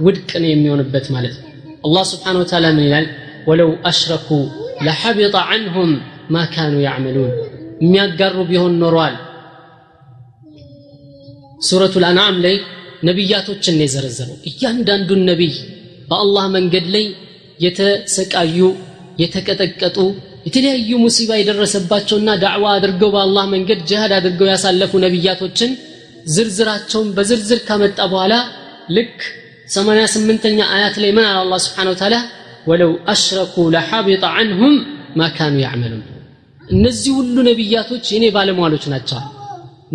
ውድቅ 0.06 0.32
ነው 0.44 0.50
የሚሆንበት 0.52 1.06
ማለት 1.16 1.36
ነው። 1.40 1.48
አላህ 1.86 2.04
ስብሓን 2.12 2.38
ወተዓላ 2.42 2.66
ምን 2.76 2.86
ይላል? 2.88 3.06
ወለው 3.48 3.70
አሽረኩ 3.90 4.30
ለሐቢጠ 4.86 5.36
ዐንሁም 5.50 5.92
ማ 6.34 6.46
ካኑ 6.54 6.74
ያዕመሉን። 6.86 7.32
የሚያጋሩ 7.84 8.36
ቢሆን 8.50 8.74
ኖረዋል 8.82 9.16
ሱረቱ 11.64 11.96
ልአንዓም 12.04 12.38
ላይ 12.46 12.56
ነቢያቶችን 13.04 13.76
ነው 13.78 13.86
የዘረዘረው። 13.86 14.38
እያንዳንዱን 14.50 15.22
ነቢይ 15.30 15.54
በአላህ 16.10 16.46
መንገድ 16.56 16.86
ላይ 16.96 17.06
የተሰቃዩ 17.60 18.58
የተቀጠቀጡ 19.22 19.98
የተለያዩ 20.48 20.92
ሙሲባ 21.04 21.32
የደረሰባቸውና 21.38 22.30
ዳዕዋ 22.42 22.66
አድርገው 22.78 23.10
በአላህ 23.16 23.46
መንገድ 23.54 23.80
ጅሃድ 23.90 24.14
አድርገው 24.18 24.48
ያሳለፉ 24.52 24.92
ነቢያቶችን 25.06 25.72
ዝርዝራቸውን 26.34 27.08
በዝርዝር 27.16 27.60
ካመጣ 27.68 28.00
በኋላ 28.12 28.34
ልክ 28.98 29.16
88ኛ 29.70 30.60
አያት 30.76 30.96
ላይ 31.04 31.12
ምን 31.18 31.26
አለ 31.28 31.38
አላህ 31.44 31.60
ስብሓን 31.66 31.90
ወተዓላ? 31.92 32.16
ወለው 32.68 32.92
አሽረኩ 33.14 33.56
ለሐቢጠ 33.74 34.24
ዐንሁም 34.36 34.76
ማ 35.18 35.30
ካኑ 35.38 35.56
ያዕመሉን። 35.64 36.04
እነዚህ 36.70 37.12
ሁሉ 37.20 37.36
ነቢያቶች 37.50 38.06
የኔ 38.14 38.26
ባለሟሎች 38.36 38.84
ናቸዋል 38.94 39.26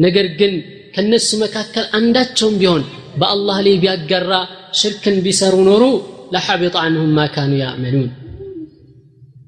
ነገር 0.05 0.27
ግን 0.41 0.53
ከነሱ 0.99 1.29
መካከል 1.43 1.85
አንዳቸውም 1.97 2.55
ቢሆን 2.61 2.83
በአላህ 3.21 3.59
ላይ 3.67 3.75
ቢያጋራ 3.83 4.33
ሽርክን 4.79 5.17
ቢሰሩ 5.25 5.57
ኖሩ 5.69 5.85
ለሐቢጣ 6.33 6.77
አንሁም 6.87 7.11
ማ 7.19 7.27
ካኑ 7.35 7.53
ያዕመሉን። 7.61 8.09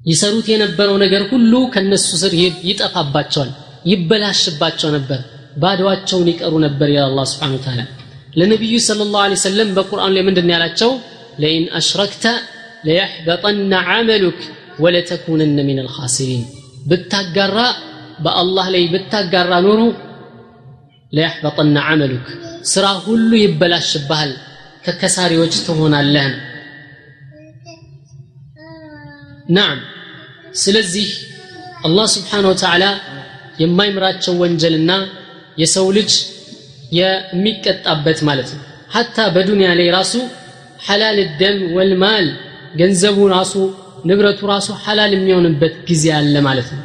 ይሰሩት 0.05 0.47
የነበረው 0.51 0.95
ነገር 1.03 1.23
ሁሉ 1.31 1.53
ከነሱ 1.73 2.07
ስር 2.21 2.33
ይጠፋባቸዋል 2.69 3.49
ይበላሽባቸው 3.91 4.89
ነበር 4.95 5.19
ባድዋቸውን 5.61 6.29
ይቀሩ 6.31 6.53
ነበር 6.65 6.89
ይላል 6.93 7.07
አላህ 7.09 7.25
ስብሓን 7.31 7.57
ተዓላ 7.65 7.81
ለነቢዩ 8.35 8.75
ስለ 8.85 9.07
ላሁ 9.13 9.39
ሰለም 9.43 9.71
በቁርአኑ 9.77 10.11
ላይ 10.17 10.23
ምንድን 10.27 10.51
ያላቸው? 10.53 10.91
ለኢን 11.41 11.65
አሽረክተ 11.79 12.25
ለያሕበጠና 12.85 13.73
ዓመሉክ 13.89 14.39
ወለተኩነነ 14.83 15.57
ሚን 15.69 15.81
አልኻሲሪን 15.83 16.43
ብታጋራ 16.85 17.57
በአላህ 18.19 18.65
ላይ 18.75 18.85
ብታጋራ 18.93 19.51
ኖሩ? 19.67 19.81
ለየሕበጠነ 21.13 21.77
ዓመሉክ 21.89 22.25
ስራ 22.71 22.85
ሁሉ 23.05 23.31
ይበላሽብሃል 23.41 24.31
ከከሳሪዎች 24.85 25.53
ትሆናለህ 25.65 26.27
ናም 29.57 29.77
ስለዚህ 30.61 31.07
አላህ 31.85 32.05
ስብሓን 32.15 32.45
ወተዓላ 32.49 32.85
የማይምራቸው 33.61 34.33
ወንጀልና 34.41 34.91
የሰው 35.61 35.87
ልጅ 35.97 36.11
የሚቀጣበት 36.99 38.19
ማለት 38.29 38.49
ነው። 38.55 38.63
ሐታ 38.95 39.17
በዱንያ 39.35 39.69
ላይ 39.79 39.87
ራሱ 39.97 40.13
ሐላል 40.87 41.19
ደም 41.41 41.59
ወልማል 41.77 42.25
ገንዘቡ 42.79 43.17
ራሱ 43.35 43.53
ንብረቱ 44.09 44.39
ራሱ 44.53 44.69
ሐላል 44.83 45.11
የሚሆንበት 45.15 45.75
ጊዜ 45.89 46.05
አለ 46.17 46.35
ማለት 46.47 46.69
ነው 46.75 46.83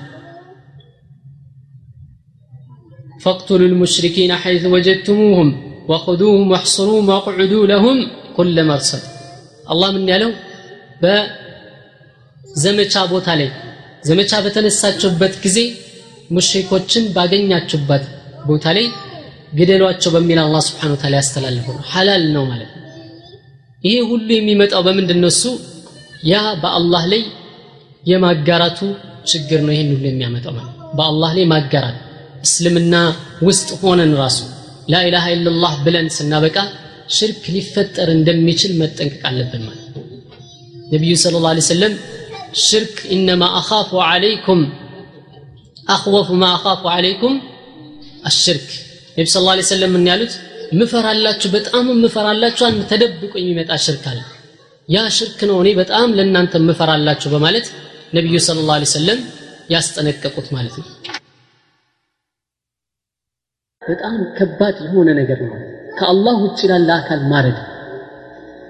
فاقتلوا 3.24 3.70
المشركين 3.72 4.32
حيث 4.44 4.64
وجدتموهم 4.74 5.50
وخذوهم 5.90 6.46
واحصروهم 6.52 7.06
واقعدوا 7.12 7.64
لهم 7.72 7.98
كل 8.38 8.56
مرصد 8.70 9.04
الله 9.72 9.90
من 9.96 10.04
ያለው 10.12 10.32
በዘመቻ 11.04 12.94
ቦታ 13.14 13.28
ላይ 13.40 13.50
ዘመቻ 14.10 14.32
በተነሳችሁበት 14.46 15.34
ጊዜ 15.46 15.58
ሙሽሪኮችን 16.36 17.04
ባገኛችሁበት 17.16 18.04
ቦታ 18.50 18.66
ላይ 18.78 18.86
ግደሏቸው 19.60 20.10
በሚል 20.16 20.40
አላህ 20.46 20.62
ስብሓን 20.70 20.92
ወተዓላ 20.96 21.16
ያስተላልፈው 21.22 21.74
ነው 21.80 21.86
ሐላል 21.94 22.24
ነው 22.36 22.44
ማለት 22.52 22.72
ነው 22.76 22.86
ይሄ 23.84 23.96
ሁሉ 24.12 24.28
የሚመጣው 24.38 24.82
በምንድን 24.88 25.20
ነው 25.24 25.30
እሱ 25.34 25.44
ያ 26.32 26.36
በአላህ 26.64 27.04
ላይ 27.14 27.22
የማጋራቱ 28.12 28.80
ችግር 29.32 29.60
ነው 29.68 29.74
ይህን 29.76 29.90
ሁሉ 29.96 30.04
የሚያመጣው 30.10 30.54
ማለት 30.60 30.76
በአላህ 30.98 31.32
ላይ 31.38 31.46
ማጋራት 31.54 31.98
እስልምና 32.47 32.95
ውስጥ 33.49 33.69
ሆነን 33.81 34.13
ራሱ 34.23 34.39
ላኢላሃ 34.93 35.27
ኢላላህ 35.35 35.73
ብለን 35.87 36.09
ስናበቃ 36.17 36.57
ሽርክ 37.17 37.45
ሊፈጠር 37.55 38.09
እንደሚችል 38.15 38.73
መጠንቀቅ 38.81 39.23
አለብን 39.31 39.63
ማለት 39.69 39.87
ነው። 39.95 40.03
ነቢዩ 40.93 41.13
ስለ 41.23 41.37
ላ 41.45 41.53
ሰለም 41.69 41.95
ሽርክ 42.65 42.97
ኢነማ 43.17 43.45
አኻፉ 43.61 43.91
ዓለይኩም 44.07 44.61
አኽወፉ 45.87 46.29
ማ 46.43 46.47
አኻፉ 46.57 46.83
ዓለይኩም 46.95 47.35
አሽርክ። 48.25 48.69
ነቢ 49.17 49.27
ስ 49.29 49.43
ላ 49.49 49.65
ሰለም 49.71 49.93
ምን 49.97 50.07
ያሉት? 50.11 50.33
ምፈራላችሁ 50.81 51.49
በጣም 51.57 51.87
ምፈራላችሁ 52.05 52.65
ተደብቆ 52.91 53.33
የሚመጣ 53.41 53.71
ሽርክ 53.85 54.05
አለ። 54.13 54.19
ያ 54.89 55.05
ሽርክ 55.17 55.41
ነው 55.51 55.57
እኔ 55.63 55.69
በጣም 55.81 56.09
ለእናንተ 56.19 56.63
ምፈራላችሁ 56.69 57.31
በማለት 57.35 57.69
ነቢዩ 58.19 58.37
ስለ 58.47 58.67
ላ 58.71 58.79
ሰለም 58.95 59.21
ያስጠነቀቁት 59.75 60.49
ማለት 60.57 60.75
ነው 60.81 60.87
በጣም 63.87 64.17
ከባድ 64.37 64.77
የሆነ 64.85 65.09
ነገር 65.19 65.41
ነው። 65.45 65.57
ከአላህ 65.99 66.37
ውጭ 66.45 66.61
ላለ 66.71 66.91
አካል 66.97 67.21
ማረድ። 67.31 67.59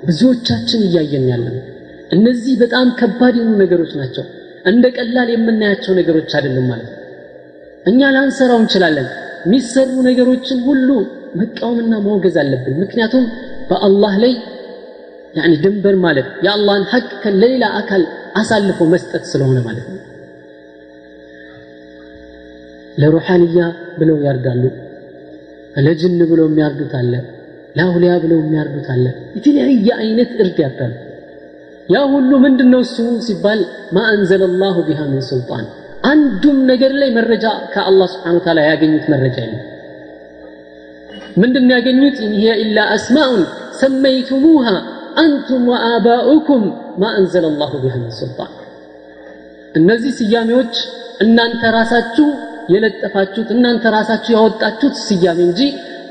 ብዙዎቻችን 0.03 0.81
እያየን 0.89 1.25
ያለ 1.31 1.47
ነው 1.49 1.63
እነዚህ 2.11 2.55
በጣም 2.63 2.89
ከባድ 2.99 3.35
የሆኑ 3.39 3.55
ነገሮች 3.63 3.93
ናቸው። 4.01 4.25
እንደ 4.65 4.85
ቀላል 4.97 5.29
የምናያቸው 5.33 5.93
ነገሮች 5.99 6.31
አይደለም 6.39 6.67
ማለት 6.71 6.91
ነው። 6.91 7.03
እኛ 7.87 8.11
ላንሰራው 8.15 8.59
እንችላለን። 8.63 9.09
የሚሰሩ 9.45 9.91
ነገሮችን 10.09 10.59
ሁሉ 10.69 10.89
መቃወምና 11.41 11.95
ማውገዝ 12.05 12.37
አለብን። 12.43 12.77
ምክንያቱም 12.83 13.25
በአላህ 13.69 14.15
ላይ 14.23 14.33
ያኒ 15.35 15.53
ድንበር 15.63 15.97
ማለት 16.05 16.29
የአላህን 16.45 16.85
ሐቅ 16.93 17.09
ለሌላ 17.35 17.65
አካል 17.81 18.03
አሳልፎ 18.35 18.89
መስጠት 18.93 19.25
ስለሆነ 19.33 19.59
ማለት 19.67 19.87
ነው። 19.91 20.01
ለሩሓንያ 22.99 23.63
ብለው 23.99 24.19
ያርዳሉ 24.27 24.63
ለጅን 25.77 26.21
ብለው 26.31 26.47
የሚያርዱት 26.49 26.93
አለ 27.01 27.13
ለአውሊያ 27.77 28.13
ብለው 28.23 28.39
የሚያርዱት 28.43 28.87
አለ። 28.95 29.07
የተለያየ 29.37 29.89
አይነት 30.01 30.31
እርድ 30.43 30.59
ያርዳሉ 30.65 30.93
ያ 31.89 31.99
ሁሉ 32.13 32.31
ምንድን 32.45 32.69
ነው 32.73 32.81
እሱ 32.85 32.97
ሲባል 33.27 33.61
ما 33.93 34.05
أنزل 34.13 34.43
الله 34.63 34.77
بها 34.87 35.01
من 35.11 35.21
سلطان። 35.29 35.65
አንዱም 36.05 36.59
ነገር 36.71 36.93
ላይ 37.01 37.11
መረጃ 37.19 37.45
ከአላህ 37.75 38.09
سبحانه 38.15 38.39
وتعالى 38.45 38.59
ያገኙት 38.69 39.05
መረጃ 39.13 39.37
የለም። 39.45 39.63
ምንድን 41.37 41.67
ያገኙት? 41.75 42.17
إن 42.25 42.33
هي 42.37 42.53
إلا 42.63 42.79
أسماء 42.95 43.43
سميتموها 43.81 44.67
أنتم 45.23 45.65
وآباؤكم 45.73 46.65
ما 47.01 47.11
أنزل 47.19 47.45
الله 47.53 47.73
بها 47.83 47.95
من 48.03 48.13
سلطان። 48.21 48.53
እነዚህ 49.75 50.13
ስያሜዎች 50.19 50.75
እናንተ 51.21 51.63
ራሳችሁ 51.79 52.29
የለጠፋችሁት 52.69 53.51
እናንተ 53.55 53.93
ራሳችሁ 53.97 54.33
ያወጣችሁት 54.37 54.97
ስያሜ 55.03 55.39
እንጂ 55.49 55.61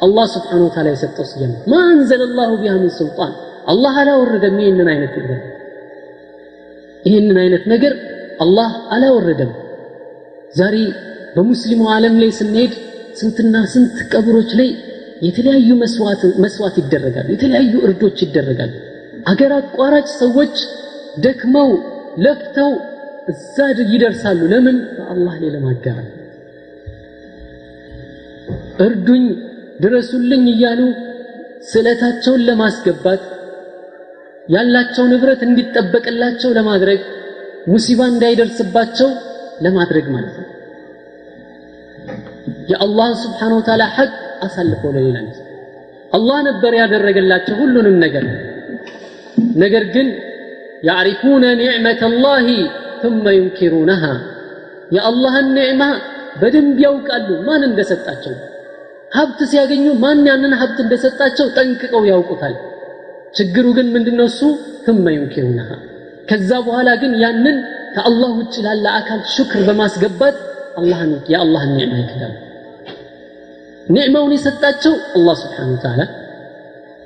አላህ 0.06 0.26
ስብሓን 0.34 0.64
ታላ 0.76 0.88
የሰጠው 0.94 1.26
ስያሜ 1.32 1.54
ማ 1.72 1.82
አንዘለ 1.90 2.22
ቢሃ 2.62 2.74
ምን 2.78 2.92
ሱልጣን? 2.98 3.32
አላህ 3.68 3.94
አላወረደም 4.02 4.56
ይህንን 4.64 4.90
አይነት 4.94 5.14
ነገር። 5.22 5.40
ይህንን 7.04 7.38
አይነት 7.44 7.64
ነገር 7.74 7.94
አላህ 8.42 8.72
አላወረደም። 8.92 9.52
ዛሬ 10.56 10.76
በሙስሊሙ 11.36 11.82
ዓለም 11.96 12.16
ላይ 12.22 12.32
ስንሄድ 12.40 12.74
ስንትና 13.20 13.56
ስንት 13.74 13.96
ቀብሮች 14.14 14.52
ላይ 14.60 14.70
የተለያዩ 15.22 15.70
መስዋዕት 16.44 16.76
ይደረጋሉ 16.82 17.28
የተለያዩ 17.36 17.74
እርዶች 17.88 18.18
ይደረጋሉ። 18.26 18.74
አገር 19.28 19.52
አቋራጭ 19.60 20.08
ሰዎች 20.22 20.56
ደክመው 21.18 21.70
ለፍተው 22.18 22.72
እዛ 23.32 23.56
ይደርሳሉ። 23.94 24.40
ለምን? 24.54 24.78
በአላህ 24.98 25.36
ላይ 25.42 25.50
ለማጋራት 25.56 26.12
እርዱኝ 28.85 29.25
ድረሱልኝ 29.83 30.45
እያሉ 30.55 30.81
ስዕለታቸውን 31.71 32.43
ለማስገባት 32.49 33.23
ያላቸው 34.49 35.05
ንብረት 35.13 35.41
እንዲጠበቅላቸው 35.49 36.51
ለማድረግ 36.59 37.01
ሙሲባ 37.73 38.01
እንዳይደርስባቸው 38.13 39.11
ለማድረግ 39.65 40.07
ማለት 40.15 40.37
ነው 40.43 40.49
የአላህ 42.71 43.11
ስብሓን 43.25 43.53
ወተዓላ 43.59 43.85
ሐቅ 43.97 44.13
አሳልፈው 44.47 44.93
ለሌላ 44.97 45.19
አላህ 46.19 46.39
ነበር 46.49 46.73
ያደረገላቸው 46.81 47.57
ሁሉንም 47.63 47.97
ነገር 48.05 48.25
ነገር 49.63 49.85
ግን 49.95 50.09
ያዕሪፉነ 50.89 51.45
ኒዕመተ 51.61 52.03
ላሂ 52.25 52.49
ثم 53.03 53.25
ينكرونها 53.39 54.15
የአላህን 54.95 55.49
ኒዕማ 55.57 55.83
በደንብ 56.41 56.79
ያውቃሉ 56.85 57.29
ማን 57.47 57.63
እንደሰጣቸው 57.69 58.35
ሀብት 59.15 59.41
ሲያገኙ 59.53 59.87
ማን 60.03 60.21
ያንን 60.31 60.53
ሀብት 60.61 60.79
እንደሰጣቸው 60.85 61.47
ጠንቅቀው 61.57 62.03
ያውቁታል 62.11 62.55
ችግሩ 63.39 63.67
ግን 63.79 63.89
ምንድነው 63.95 64.29
እሱ 64.33 64.43
ثم 64.87 65.05
ينكرونها 65.17 65.77
ከዛ 66.29 66.51
በኋላ 66.67 66.89
ግን 67.03 67.13
ያንን 67.23 67.57
ከአላህ 67.95 68.31
ውጭ 68.41 68.55
ላለ 68.67 68.85
አካል 68.99 69.21
ሽክር 69.35 69.61
በማስገባት 69.69 70.37
አላህን 70.81 71.13
የአላህን 71.33 71.73
ኒዕማ 71.79 71.95
ይክዳሉ 72.03 72.35
ኒዕማውን 73.87 74.33
የሰጣቸው 74.37 74.95
አላህ 75.17 75.37
ስብሓን 75.43 75.71
ወተዓላ 75.75 76.03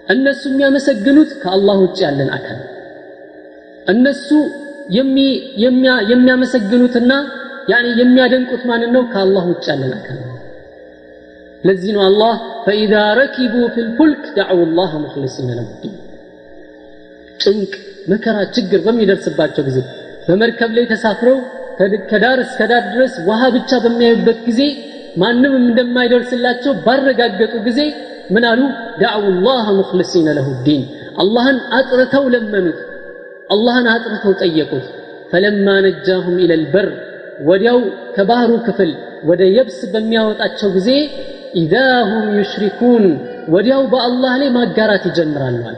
እነሱ 0.07 0.43
የሚያመሰግኑት 0.53 1.31
ከአላህ 1.43 1.77
ውጭ 1.85 1.99
ያለን 2.07 2.31
አካል 2.39 2.61
እነሱ 3.87 4.29
የሚያመሰግኑትና 6.11 7.13
ያኔ 7.73 7.87
የሚያደንቁት 8.01 8.63
ማንን 8.71 8.93
ነው 8.97 9.05
ከአላህ 9.13 9.45
ውጭ 9.53 9.65
ያለን 9.73 9.95
አካል 9.99 10.19
ለዚህ 11.64 11.92
ነው 11.96 12.04
አላህ 12.10 12.34
ፈኢዛ 12.66 12.94
ረኪቡ 13.20 13.56
ፊ 13.74 13.86
ልፉልክ 13.88 14.24
ደዕው 14.38 14.60
ላህ 14.78 14.92
ሙክልሲነ 15.04 15.50
ለሁ 15.60 15.68
ጭንቅ 17.40 17.74
መከራ 18.12 18.38
ችግር 18.56 18.80
በሚደርስባቸው 18.86 19.64
ጊዜ 19.70 19.80
በመርከብ 20.28 20.72
ላይ 20.78 20.86
ተሳፍረው 20.92 21.38
ከዳር 22.12 22.40
እስከ 22.44 22.62
ዳር 22.72 22.84
ድረስ 22.94 23.14
ውሃ 23.28 23.42
ብቻ 23.56 23.72
በሚያዩበት 23.84 24.40
ጊዜ 24.48 24.62
ማንም 25.22 25.54
እንደማይደርስላቸው 25.60 26.74
ባረጋገጡ 26.86 27.54
ጊዜ 27.68 27.80
ምን 28.34 28.44
አሉ? 28.50 28.62
ዳዕው 29.02 29.24
ላህ 29.46 29.68
ሙክልሲነ 29.78 30.30
ለሁ 30.38 30.50
ዲን። 30.66 30.82
አላህን 31.22 31.58
አጥርተው 31.78 32.26
ለመኑት። 32.34 32.80
አላህን 33.50 33.88
አጥርተው 33.94 34.34
ጠየቁት። 34.42 34.86
ፈለማ 35.32 35.68
ነጃሁም 35.86 36.36
ኢለ 36.44 36.52
ልበር 36.62 36.88
ወዲያው 37.48 37.80
ከባህሩ 38.16 38.52
ክፍል 38.68 38.92
ወደ 39.30 39.42
የብስ 39.58 39.80
በሚያወጣቸው 39.94 40.70
ጊዜ 40.78 40.90
ኢዛ 41.54 41.74
ሁም 42.10 42.26
ዩሽሪኩን 42.38 43.06
ወዲያው 43.48 43.84
በአላህ 43.94 44.34
ላይ 44.42 44.50
ማጋራት 44.58 45.04
ይጀምራሉ 45.10 45.60
አለ 45.66 45.78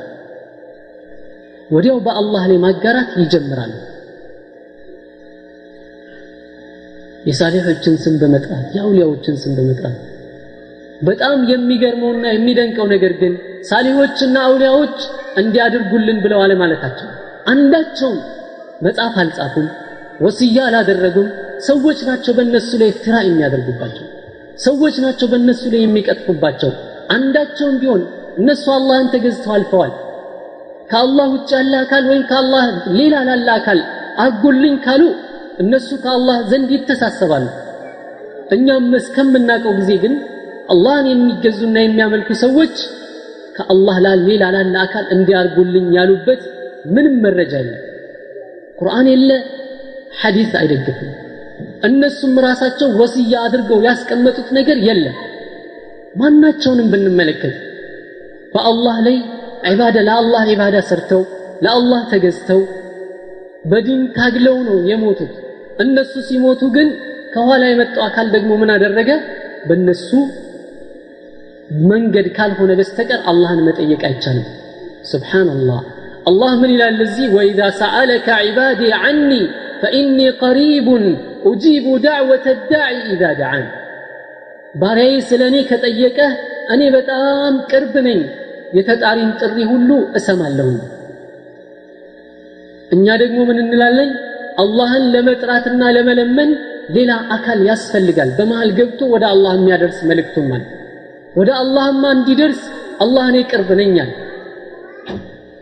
ወዲያው 1.69 1.97
በአላህ 1.99 2.43
ላይ 2.49 2.57
ማጋራት 2.57 3.11
ይጀምራሉ። 3.21 3.73
የሳሌሖችን 7.25 7.95
ስም 8.03 8.15
በመጥራት 8.21 8.67
የአውሊያዎችን 8.75 9.35
ስም 9.41 9.51
በመጥራት። 9.57 9.97
በጣም 11.01 11.37
የሚገርመውና 11.51 12.25
የሚደንቀው 12.31 12.87
ነገር 12.93 13.13
ግን 13.21 13.33
ሳሊሆችና 13.69 14.37
አውሊያዎች 14.47 14.97
እንዲያድርጉልን 15.37 16.17
ብለው 16.23 16.39
አለማለታቸው። 16.41 17.09
አንዳቸውም 17.45 18.19
መጽሐፍ 18.81 19.15
አልጻፉም 19.23 19.67
ወስያ 20.21 20.57
አላደረጉም 20.69 21.29
ሰዎች 21.67 21.99
ናቸው 22.09 22.33
በእነሱ 22.33 22.71
ላይ 22.81 22.91
ፍትራ 22.97 23.15
የሚያደርጉባቸው 23.25 24.07
ሰዎች 24.61 24.95
ናቸው 25.05 25.27
በእነሱ 25.31 25.61
ላይ 25.73 25.81
የሚቀጥፉባቸው። 25.83 26.71
አንዳቸውም 27.09 27.75
ቢሆን 27.81 28.01
እነሱ 28.37 28.65
አላህን 28.75 29.07
ተገዝተው 29.13 29.53
አልፈዋል። 29.55 29.93
ከአላህ 30.89 31.27
ውጭ 31.33 31.49
ያለ 31.57 31.73
አካል 31.83 32.03
ወይም 32.09 32.23
ከአላህ 32.29 32.63
ሌላ 32.99 33.15
ላለ 33.27 33.47
አካል 33.59 33.79
አርጎልኝ 34.23 34.75
ካሉ 34.85 35.03
እነሱ 35.59 35.89
ከአላህ 36.03 36.37
ዘንድ 36.51 36.69
ይተሳሰባሉ። 36.75 37.45
እኛም 38.51 38.89
እስከምናውቀው 38.99 39.73
ጊዜ 39.79 39.91
ግን 40.03 40.13
አላህን 40.69 41.07
የሚገዙና 41.11 41.77
የሚያመልኩ 41.81 42.29
ሰዎች 42.43 42.75
ከአላህ 43.55 43.95
ሌላ 44.27 44.43
ላለ 44.55 44.75
አካል 44.83 45.05
እንዲያርጉልኝ 45.15 45.87
ያሉበት 45.97 46.41
ምንም 46.93 47.15
መረጃ 47.25 47.53
የለም። 47.61 47.81
ቁርአን 48.79 49.07
የለ 49.11 49.31
ሐዲስ 50.21 50.51
አይደግፍም 50.61 51.09
እነሱም 51.81 52.33
ራሳቸው 52.45 52.89
ወስያ 52.99 53.33
አድርገው 53.45 53.79
ያስቀመጡት 53.87 54.47
ነገር 54.57 54.77
የለም። 54.87 55.15
ማናቸውንም 56.15 56.87
ብንመለከት 56.93 57.55
በአላህ 58.53 58.95
ላይ 59.07 59.17
ዒባዳ 59.69 59.97
ለአላህ 60.07 60.41
ዒባዳ 60.51 60.77
ሰርተው 60.89 61.21
ለአላህ 61.63 62.01
ተገዝተው 62.11 62.61
በዲን 63.65 64.01
ታግለው 64.17 64.57
ነው 64.67 64.77
የሞቱት። 64.91 65.33
እነሱ 65.83 66.13
ሲሞቱ 66.27 66.61
ግን 66.75 66.87
ከኋላ 67.33 67.63
የመጣው 67.69 68.03
አካል 68.07 68.27
ደግሞ 68.35 68.51
ምን 68.61 68.69
አደረገ? 68.75 69.09
በእነሱ 69.67 70.09
መንገድ 71.89 72.27
ካልሆነ 72.37 72.71
በስተቀር 72.79 73.19
አላህን 73.31 73.61
መጠየቅ 73.67 74.01
አይቻልም። 74.09 74.47
ስብሓንላህ 75.11 75.81
አላህ 76.27 76.51
ምን 76.61 76.71
ይላል 76.75 76.95
ለዚህ 77.01 77.27
ወኢዛ 77.35 77.61
ሰአለከ 77.79 78.27
ዒባዲ 78.47 78.81
አኒ? 79.01 79.31
ፈኢኒ 79.81 80.19
ቀሪቡን 80.41 81.05
ኡጂቡ 81.49 81.85
ዳዕወተ 82.05 82.47
ዳዒ 82.71 82.95
ኢዛ 83.11 83.23
ደዓን 83.39 83.65
ባሪያዬ 84.75 85.15
ስለ 85.29 85.41
እኔ 85.49 85.57
ከጠየቀህ 85.69 86.33
እኔ 86.73 86.81
በጣም 86.95 87.53
ቅርብ 87.71 87.93
ነኝ። 88.07 88.19
የፈጣሪን 88.73 89.31
ጥሪ 89.39 89.57
ሁሉ 89.71 89.89
እሰማለሁ 90.17 90.67
እኛ 92.91 93.05
ደግሞ 93.21 93.39
ምን 93.49 93.57
እንላለን? 93.63 94.11
አላህን 94.57 95.03
ለመጥራትና 95.13 95.81
ለመለመን 95.95 96.49
ሌላ 96.95 97.11
አካል 97.35 97.59
ያስፈልጋል። 97.69 98.29
በመሃል 98.37 98.71
ገብቶ 98.79 99.01
ወደ 99.13 99.23
አላህ 99.33 99.53
የሚያደርስ 99.57 99.99
መልእክቱን 100.09 100.45
ማለት 100.51 100.69
ወደ 101.35 101.49
አላህማ 101.61 102.03
እንዲደርስ 102.17 102.61
አላህ 102.99 103.25
እኔ 103.31 103.37
ቅርብ 103.51 103.69
ነኛል 103.81 104.09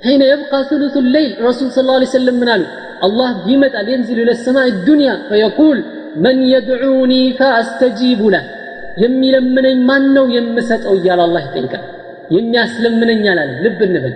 ሒነ 0.04 0.22
የብቃ 0.30 0.54
ثልث 0.70 0.96
ሌይል 1.16 1.32
ረሱል 1.48 1.70
ስ 1.70 1.84
ላ 1.88 1.98
ሰለም 2.14 2.38
ምን 2.42 2.50
አሉ? 2.54 2.64
አላህ 3.02 3.30
ይመጣል 3.52 3.88
የንዝሉ 3.92 4.20
ለሰማይ 4.30 4.70
ዱንያ 4.88 5.12
ፈየቁል 5.28 5.80
መን 6.24 6.40
የድዑኒ 6.52 7.14
ፈአስተጂቡ 7.40 8.22
ለህ። 8.34 8.46
የሚለምነኝ 9.04 9.78
ማን 9.90 10.06
ነው 10.16 10.26
የምሰጠው 10.36 10.94
እያለ 11.00 11.20
አላህ 11.28 11.44
ይጠይቃል። 11.48 11.84
የሚያስለምነኝ 12.36 13.22
አላለም 13.32 13.60
ልብ 13.66 13.80
እንበል። 13.88 14.16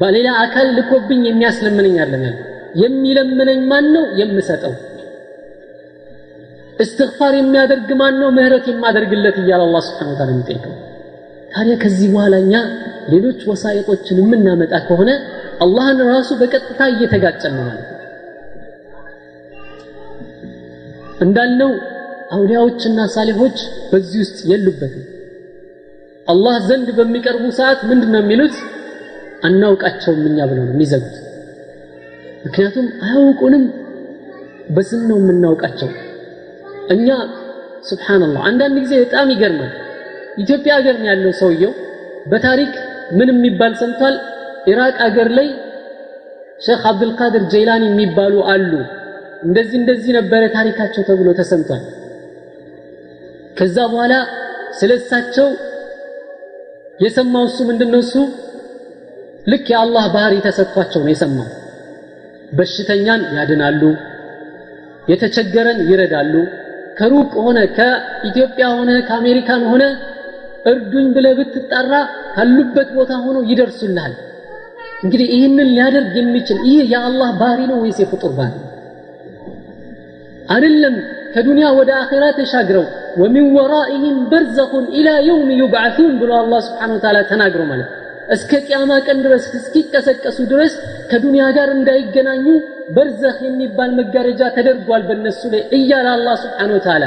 በሌላ 0.00 0.28
አካል 0.44 0.68
ልኮብኝ 0.76 1.22
የሚያስለምነኝ 1.28 1.96
አለም 2.04 2.24
የሚለምነኝ 2.82 3.60
ማን 3.70 3.86
ነው 3.94 4.04
የምሰጠው? 4.20 4.72
እስትግፋር 6.76 7.32
የሚያደርግ 7.36 7.88
ማን 8.00 8.14
ነው 8.22 8.30
ምህረት 8.36 8.66
የማደርግለት 8.70 9.36
እያለ 9.42 9.62
አላህ 9.66 9.82
ስብሓን 9.86 10.16
ታላ 10.18 10.30
የሚጠይቀው። 10.34 10.74
ታዲያ 11.52 11.74
ከዚህ 11.82 12.08
በኋላ 12.14 12.34
እኛ 12.44 12.54
ሌሎች 13.12 13.40
ወሳይጦችን 13.50 14.18
የምናመጣ 14.22 14.74
ከሆነ 14.88 15.10
አላህን 15.60 16.00
ራሱ 16.08 16.30
በቀጥታ 16.40 16.80
እየተጋጨን 16.92 17.54
ነው 17.56 17.64
ማለት 17.68 17.86
ነው። 17.86 17.94
እንዳልነው 21.20 21.70
አውሊያዎችና 22.30 23.00
ሳሊሆች 23.14 23.58
በዚህ 23.90 24.18
ውስጥ 24.24 24.38
የሉበትም። 24.50 25.04
አላህ 26.28 26.54
ዘንድ 26.68 26.88
በሚቀርቡ 26.96 27.44
ሰዓት 27.58 27.80
ምንድን 27.90 28.10
ነው 28.14 28.20
የሚሉት? 28.22 28.56
አናውቃቸውም 29.46 30.22
እኛ 30.30 30.38
ብለው 30.50 30.64
ነው 30.64 30.74
የሚዘጉት። 30.74 31.16
ምክንያቱም 32.44 32.86
አያውቁንም 33.04 33.64
በስም 34.68 35.02
ነው 35.10 35.18
የምናውቃቸው። 35.20 35.90
እኛ 36.94 37.08
ስብሓንላህ 37.88 38.42
አንዳንድ 38.48 38.76
ጊዜ 38.84 38.94
በጣም 39.02 39.28
ይገርማል። 39.34 39.72
ኢትዮጵያ 40.38 40.72
ሀገር 40.78 40.96
ነው 41.00 41.08
ያለው 41.10 41.32
ሰውየው። 41.40 41.72
በታሪክ 42.26 42.72
ምን 43.18 43.28
የሚባል 43.32 43.72
ሰምቷል 43.80 44.14
ኢራቅ 44.66 44.96
ሀገር 45.04 45.28
ላይ 45.38 45.48
ሼክ 46.60 46.84
አብዱልቃድር 46.90 47.42
ጀይላኒ 47.52 47.84
የሚባሉ 47.88 48.34
አሉ። 48.52 48.72
እንደዚህ 49.46 49.76
እንደዚህ 49.80 50.10
ነበረ 50.18 50.42
ታሪካቸው 50.54 51.02
ተብሎ 51.08 51.28
ተሰምቷል። 51.40 51.82
ከዛ 53.58 53.76
በኋላ 53.92 54.14
ስለ 54.78 54.92
እሳቸው 55.00 55.48
የሰማው 57.00 57.44
እሱ 57.48 57.58
ምንድነው? 57.68 58.00
እሱ 58.04 58.14
ልክ 59.46 59.66
የአላህ 59.72 60.04
ባህሪ 60.14 60.34
ተሰጥቷቸው 60.46 61.00
ነው 61.04 61.12
የሰማው። 61.12 61.48
በሽተኛን 62.52 63.22
ያድናሉ 63.36 63.82
የተቸገረን 65.08 65.80
ይረዳሉ። 65.90 66.34
ከሩቅ 66.98 67.32
ሆነ 67.44 67.58
ከኢትዮጵያ 67.76 68.66
ሆነ 68.76 68.90
ከአሜሪካን 69.08 69.62
ሆነ 69.70 69.82
እርዱኝ 70.70 71.06
ብለ 71.16 71.26
ብትጠራ 71.38 71.92
ካሉበት 72.34 72.88
ቦታ 72.96 73.12
ሆኖ 73.24 73.38
ይደርሱልሃል 73.50 74.14
እንግዲህ 75.02 75.28
ይህንን 75.34 75.68
ሊያደርግ 75.70 76.14
የሚችል 76.18 76.58
ይህ 76.68 76.80
የአላህ 76.92 77.30
ባህሪ 77.40 77.60
ነው 77.70 77.78
ወይስ 77.82 77.98
የፍጡር 78.02 78.32
ባህሪ? 78.38 78.54
አይደለም 80.48 80.94
ከዱንያ 81.34 81.66
ወደ 81.78 81.90
አኼራ 82.02 82.24
ተሻግረው 82.36 82.84
ወሚን 83.20 83.46
ወራኢህም 83.56 84.18
በርዘኹን 84.30 84.84
ኢላ 84.98 85.08
የውም 85.28 85.48
ዩብዓቱን 85.60 86.12
ብሎ 86.20 86.30
አላህ 86.40 86.60
ስብሓን 86.66 86.92
ወተዓላ 86.96 87.18
ተናግሮ 87.30 87.62
ማለት 87.70 87.88
እስከ 88.28 88.60
ቅያማ 88.66 88.92
ቀን 89.06 89.18
ድረስ 89.24 89.44
እስኪቀሰቀሱ 89.58 90.38
ድረስ 90.52 90.72
ከዱንያ 91.10 91.44
ጋር 91.56 91.68
እንዳይገናኙ 91.74 92.46
በርዘኽ 92.96 93.36
የሚባል 93.46 93.90
መጋረጃ 93.98 94.42
ተደርጓል 94.56 95.02
በእነሱ 95.08 95.42
ላይ 95.54 95.62
እያለ 95.78 96.06
አላህ 96.16 96.34
ስብሓን 96.44 96.72
ወተዓላ 96.76 97.04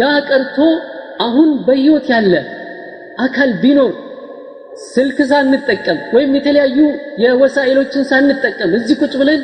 ያ 0.00 0.10
ቀርቶ 0.28 0.58
አሁን 1.20 1.48
በሕይወት 1.66 2.06
ያለ 2.14 2.34
አካል 3.18 3.50
ቢኖር 3.62 3.92
ስልክ 4.80 5.18
ሳንጠቀም 5.30 5.98
ወይም 6.14 6.30
የተለያዩ 6.36 6.78
የወሳኢሎችን 7.22 8.04
ሳንጠቀም 8.10 8.70
እዚህ 8.78 8.96
ቁጭ 9.02 9.12
ብለን 9.20 9.42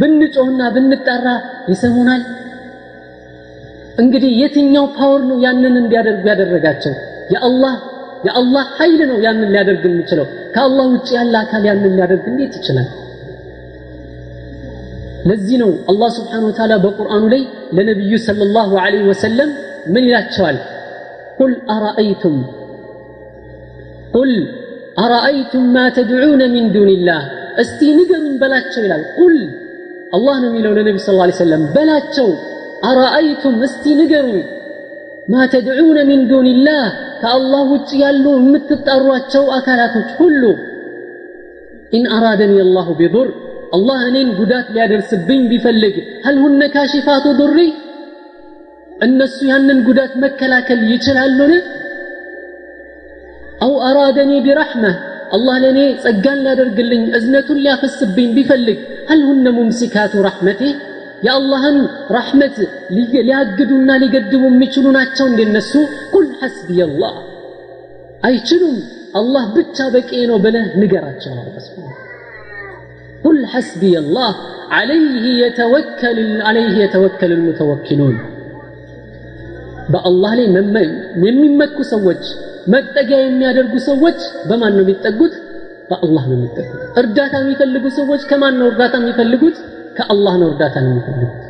ብንጮህና 0.00 0.62
ብንጣራ 0.74 1.26
ይሰሙናል። 1.72 2.22
እንግዲህ 3.98 4.32
የትኛው 4.40 4.86
ፓወር 4.96 5.20
ነው 5.30 5.38
ያንን 5.44 5.74
እንዲያደርጉ 5.82 6.24
ያደረጋቸው? 6.32 6.94
የአላህ 7.34 7.74
የአላህ 8.26 8.64
ኃይል 8.78 9.00
ነው 9.10 9.18
ያንን 9.26 9.50
ሊያደርግ 9.54 9.82
የሚችለው። 9.88 10.26
ከአላህ 10.54 10.86
ውጭ 10.94 11.08
ያለ 11.18 11.34
አካል 11.42 11.64
ያንን 11.70 11.92
ሊያደርግ 11.96 12.24
እንዴት 12.32 12.54
ይችላል? 12.58 12.88
ለዚህ 15.28 15.56
ነው 15.62 15.70
አላህ 15.90 16.08
ስብሓን 16.16 16.44
ወተዓላ 16.48 16.74
በቁርአኑ 16.84 17.24
ላይ 17.34 17.42
ለነቢዩ 17.76 18.14
ሰለላሁ 18.26 18.70
ዐለይሂ 18.84 19.04
ወሰለም 19.12 19.50
ምን 19.86 20.04
ይላቸዋል? 20.08 20.58
ቁል 21.38 21.52
አረአይቱም 21.74 22.36
ቁል 24.14 24.32
አረአይቱም 24.96 25.64
ማ 25.74 25.84
ተድዑነ 25.96 26.42
ሚን 26.54 26.66
ዱንላህ 26.74 27.22
እስቲ 27.62 27.80
ንገሩኝ 27.98 28.34
በላቸው 28.42 28.82
ይላል 28.86 29.02
ቁል 29.18 29.36
አላህ 30.16 30.36
ነው 30.42 30.48
የሚለው 30.50 30.72
ለነቢ 30.78 30.98
ስ 31.06 31.14
ላ 31.20 31.26
ሰለም 31.40 31.62
በላቸው 31.74 32.28
አረአይቱም 32.90 33.56
እስቲ 33.68 33.94
ንገሩኝ 34.00 34.38
ማ 35.28 35.46
ተድዑነ 35.54 35.98
ሚን 36.10 36.20
ዱንላህ 36.32 36.84
ከአላህ 37.22 37.62
ውጭ 37.74 37.90
ያሉ 38.04 38.24
የምትጣሯቸው 38.38 39.44
አካላቶች 39.58 40.10
ሁሉ 40.20 40.42
ኢን 41.96 42.04
አራደኒ 42.16 42.54
አላሁ 42.66 42.88
ቢዱር 43.00 43.28
አላህ 43.76 43.98
እኔን 44.08 44.28
ጉዳት 44.40 44.66
ሊያደርስብኝ 44.74 45.42
ቢፈልግ 45.50 45.94
ሀል 46.24 46.36
ሁነ 46.44 46.62
ካሽፋቱ 46.74 47.26
ዱሪ 47.40 47.58
እነሱ 49.06 49.38
ያንን 49.50 49.78
ጉዳት 49.88 50.12
መከላከል 50.24 50.80
ይችላሉን 50.92 51.52
አው 53.65 53.73
አራደኒ 53.87 54.31
ቢረሕመህ 54.45 54.95
አላህ 55.35 55.55
ለእኔ 55.63 55.79
ጸጋን 56.03 56.39
ሊያደርግልኝ 56.45 57.03
እዝነቱን 57.17 57.59
ሊያፈስብኝ 57.65 58.29
ቢፈልግ 58.37 58.79
ሀል 59.09 59.21
ሁነ 59.27 59.45
ሙምሲካቱ 59.57 60.23
ረሕመቴ 60.27 60.61
የአላህን 61.25 61.77
ረሕመት 62.17 62.55
ሊያግዱና 62.95 63.91
ሊገድቡ 64.03 64.41
የሚችሉ 64.49 64.85
ናቸው 64.97 65.25
እንደነሱ 65.31 65.73
ቁል 66.13 66.27
ሐስቢየ 66.41 66.87
አላህ 66.89 67.13
አይችሉም 68.29 68.77
አላህ 69.19 69.43
ብቻ 69.57 69.87
በቂ 69.95 70.11
ነው 70.31 70.39
ብለህ 70.45 70.67
ንገራቸው 70.81 71.35
ቁል 73.23 73.39
ሐስቢየ 73.53 73.97
አላህ 74.03 74.31
عليه 74.73 75.25
يتوكل 75.43 76.17
عليه 76.47 76.75
يتوكل 76.83 77.31
المتوكلون 77.37 78.15
በአላህ 79.93 80.31
ላይ 80.37 80.85
የሚመኩ 81.25 81.77
ሰዎች 81.93 82.23
መጠጊያ 82.66 83.18
የሚያደርጉ 83.22 83.74
ሰዎች 83.86 84.18
በማን 84.48 84.72
ነው 84.76 84.84
የሚጠጉት? 84.84 85.34
በአላህ 85.90 86.24
ነው 86.30 86.36
የሚጠጉት። 86.38 86.80
እርዳታ 87.00 87.34
የሚፈልጉ 87.42 87.84
ሰዎች 87.98 88.22
ከማን 88.30 88.54
ነው 88.60 88.66
እርዳታ 88.70 88.94
የሚፈልጉት? 89.02 89.56
ከአላህ 89.98 90.34
ነው 90.40 90.48
እርዳታን 90.52 90.86
የሚፈልጉት። 90.88 91.42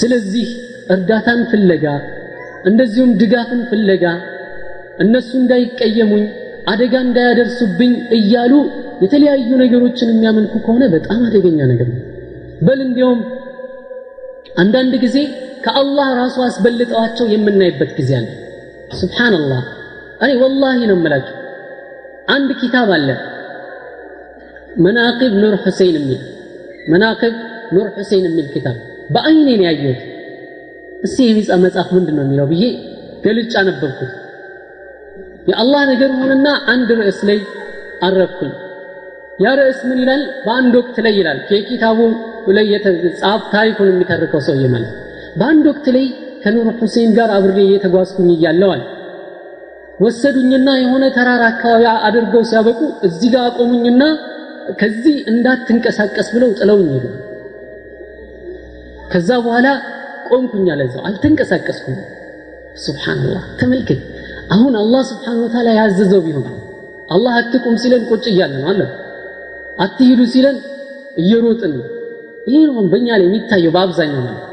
ስለዚህ 0.00 0.48
እርዳታን 0.90 1.40
ፍለጋ 1.50 1.84
እንደዚሁም 2.64 3.10
ድጋፍን 3.20 3.62
ፍለጋ 3.70 4.04
እነሱ 4.98 5.30
እንዳይቀየሙኝ 5.40 6.24
አደጋ 6.66 6.94
እንዳያደርሱብኝ 7.06 7.92
እያሉ 8.16 8.52
የተለያዩ 9.02 9.50
ነገሮችን 9.62 10.10
የሚያመልኩ 10.12 10.54
ከሆነ 10.66 10.84
በጣም 10.94 11.20
አደገኛ 11.28 11.60
ነገር 11.72 11.88
ነው። 11.94 12.02
በል 12.62 12.80
እንዲያውም 12.86 13.20
አንዳንድ 14.56 14.94
ጊዜ 15.04 15.16
ከአላህ 15.64 16.08
ራሱ 16.20 16.36
አስበልጠዋቸው 16.46 17.26
የምናይበት 17.34 17.90
ጊዜ 17.98 18.10
አለ 18.18 18.28
ስብሓንላህ 19.00 19.62
እኔ 20.22 20.30
ወላሂ 20.42 20.78
ነው 20.90 20.96
የምላችሁ 20.96 21.36
አንድ 22.28 22.50
ኪታብ 22.60 22.88
አለ። 22.96 23.08
መናቅብ 24.84 25.32
ኑር 25.42 25.54
ሁሴን 25.64 25.94
የሚል 25.98 26.20
መናቅብ 26.92 27.34
ኑር 27.74 27.88
ሁሴን 27.96 28.24
የሚል 28.28 28.46
ኪታብ። 28.54 28.76
በአይኔ 29.14 29.48
ነው 29.58 29.66
ያየሁት። 29.68 30.00
እስቲ 31.06 31.18
የሚጻ 31.28 31.50
መጽሐፍ 31.64 31.88
ምንድን 31.96 32.16
ነው 32.18 32.24
የሚለው 32.26 32.46
ብዬ 32.52 32.64
ገልጭ 33.24 33.52
አነበብኩት 33.60 34.12
የአላህ 35.48 35.82
ነገር 35.92 36.10
ሆነና 36.18 36.48
አንድ 36.72 36.90
ርዕስ 37.00 37.20
ላይ 37.28 37.38
አረፍኩኝ 38.02 38.52
ያ 39.42 39.52
ርዕስ 39.58 39.80
ምን 39.88 39.98
ይላል? 40.02 40.22
በአንድ 40.44 40.72
ወቅት 40.80 40.96
ላይ 41.04 41.14
ይላል። 41.20 41.38
የኪታቡ 41.52 41.98
ላይ 42.56 42.66
የተጻፍ 42.74 43.42
ታሪኩን 43.54 43.88
የሚተርከው 43.90 44.40
ሰውዬ 44.46 44.66
ማለት 44.74 44.92
በአንድ 45.38 45.64
ወቅት 45.70 45.86
ላይ 45.96 46.06
ከኑር 46.42 46.68
ሁሴን 46.78 47.10
ጋር 47.18 47.30
አብሬ 47.36 47.58
እየተጓዝኩኝ 47.64 48.28
እያለዋል። 48.34 48.82
ወሰዱኝና 50.00 50.68
የሆነ 50.82 51.04
ተራራ 51.16 51.42
አካባቢ 51.52 51.82
አድርገው 52.06 52.42
ሲያበቁ 52.50 52.78
እዚህ 53.08 53.28
ጋር 53.34 53.44
አቆሙኝና 53.48 54.02
ከዚህ 54.80 55.16
እንዳትንቀሳቀስ 55.32 56.28
ብለው 56.34 56.50
ጥለውኝ 56.58 56.88
ሄዱ። 56.94 57.06
ከዛ 59.12 59.30
በኋላ 59.44 59.68
ቆምኩኝ 60.28 60.66
አለዛው 60.74 61.02
አልተንቀሳቀስኩም። 61.08 61.98
ሱብሓንላህ 62.82 63.42
ተመልከት። 63.60 64.00
አሁን 64.54 64.74
አላህ 64.82 65.02
ስብሓን 65.10 65.38
ወተዓላ 65.44 65.70
ያዘዘው 65.78 66.20
ቢሆን 66.26 66.46
አላህ 67.10 67.32
አትቁም 67.40 67.74
ሲለን 67.82 68.02
ቁጭ 68.10 68.24
እያለ 68.32 68.52
ነው 68.56 68.68
አለ። 68.72 68.82
አትሂዱ 69.78 70.20
ሲለን 70.32 70.56
እየሮጥን 71.16 71.74
ይሄ 72.46 72.58
ነው 72.68 72.86
በእኛ 72.92 73.08
ላይ 73.20 73.26
የሚታየው 73.28 73.72
በአብዛኛው 73.74 74.22
ማለት 74.26 74.46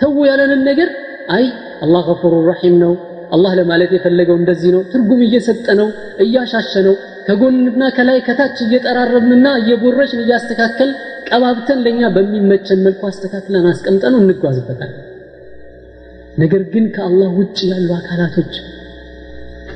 ተው 0.00 0.16
ያለንን 0.28 0.62
ነገር 0.70 0.88
አይ 1.28 1.44
አላህ 1.82 2.02
ገፉሩ 2.08 2.34
ረሒም 2.48 2.76
ነው። 2.82 2.92
አላህ 3.32 3.52
ለማለት 3.58 3.90
የፈለገው 3.94 4.36
እንደዚህ 4.40 4.70
ነው። 4.74 4.82
ትርጉም 4.92 5.20
እየሰጠ 5.26 5.66
ነው 5.80 5.88
እያሻሸ 6.24 6.72
ነው። 6.86 6.94
ከጎንና 7.26 7.82
ከላይ 7.96 8.18
ከታች 8.26 8.56
እየጠራረብንና 8.64 9.46
እየቦረሽን 9.60 10.22
እያስተካከል 10.24 10.90
ቀባብተን 11.28 11.80
ለእኛ 11.84 12.02
በሚመቸን 12.14 12.80
መልኩ 12.86 13.02
አስተካክለን 13.10 13.66
አስቀምጠነው 13.72 14.20
እንጓዝበታል 14.22 14.92
ነገር 16.38 16.62
ግን 16.72 16.84
ከአላህ 16.94 17.30
ውጭ 17.40 17.58
ያሉ 17.70 17.88
አካላቶች 17.98 18.52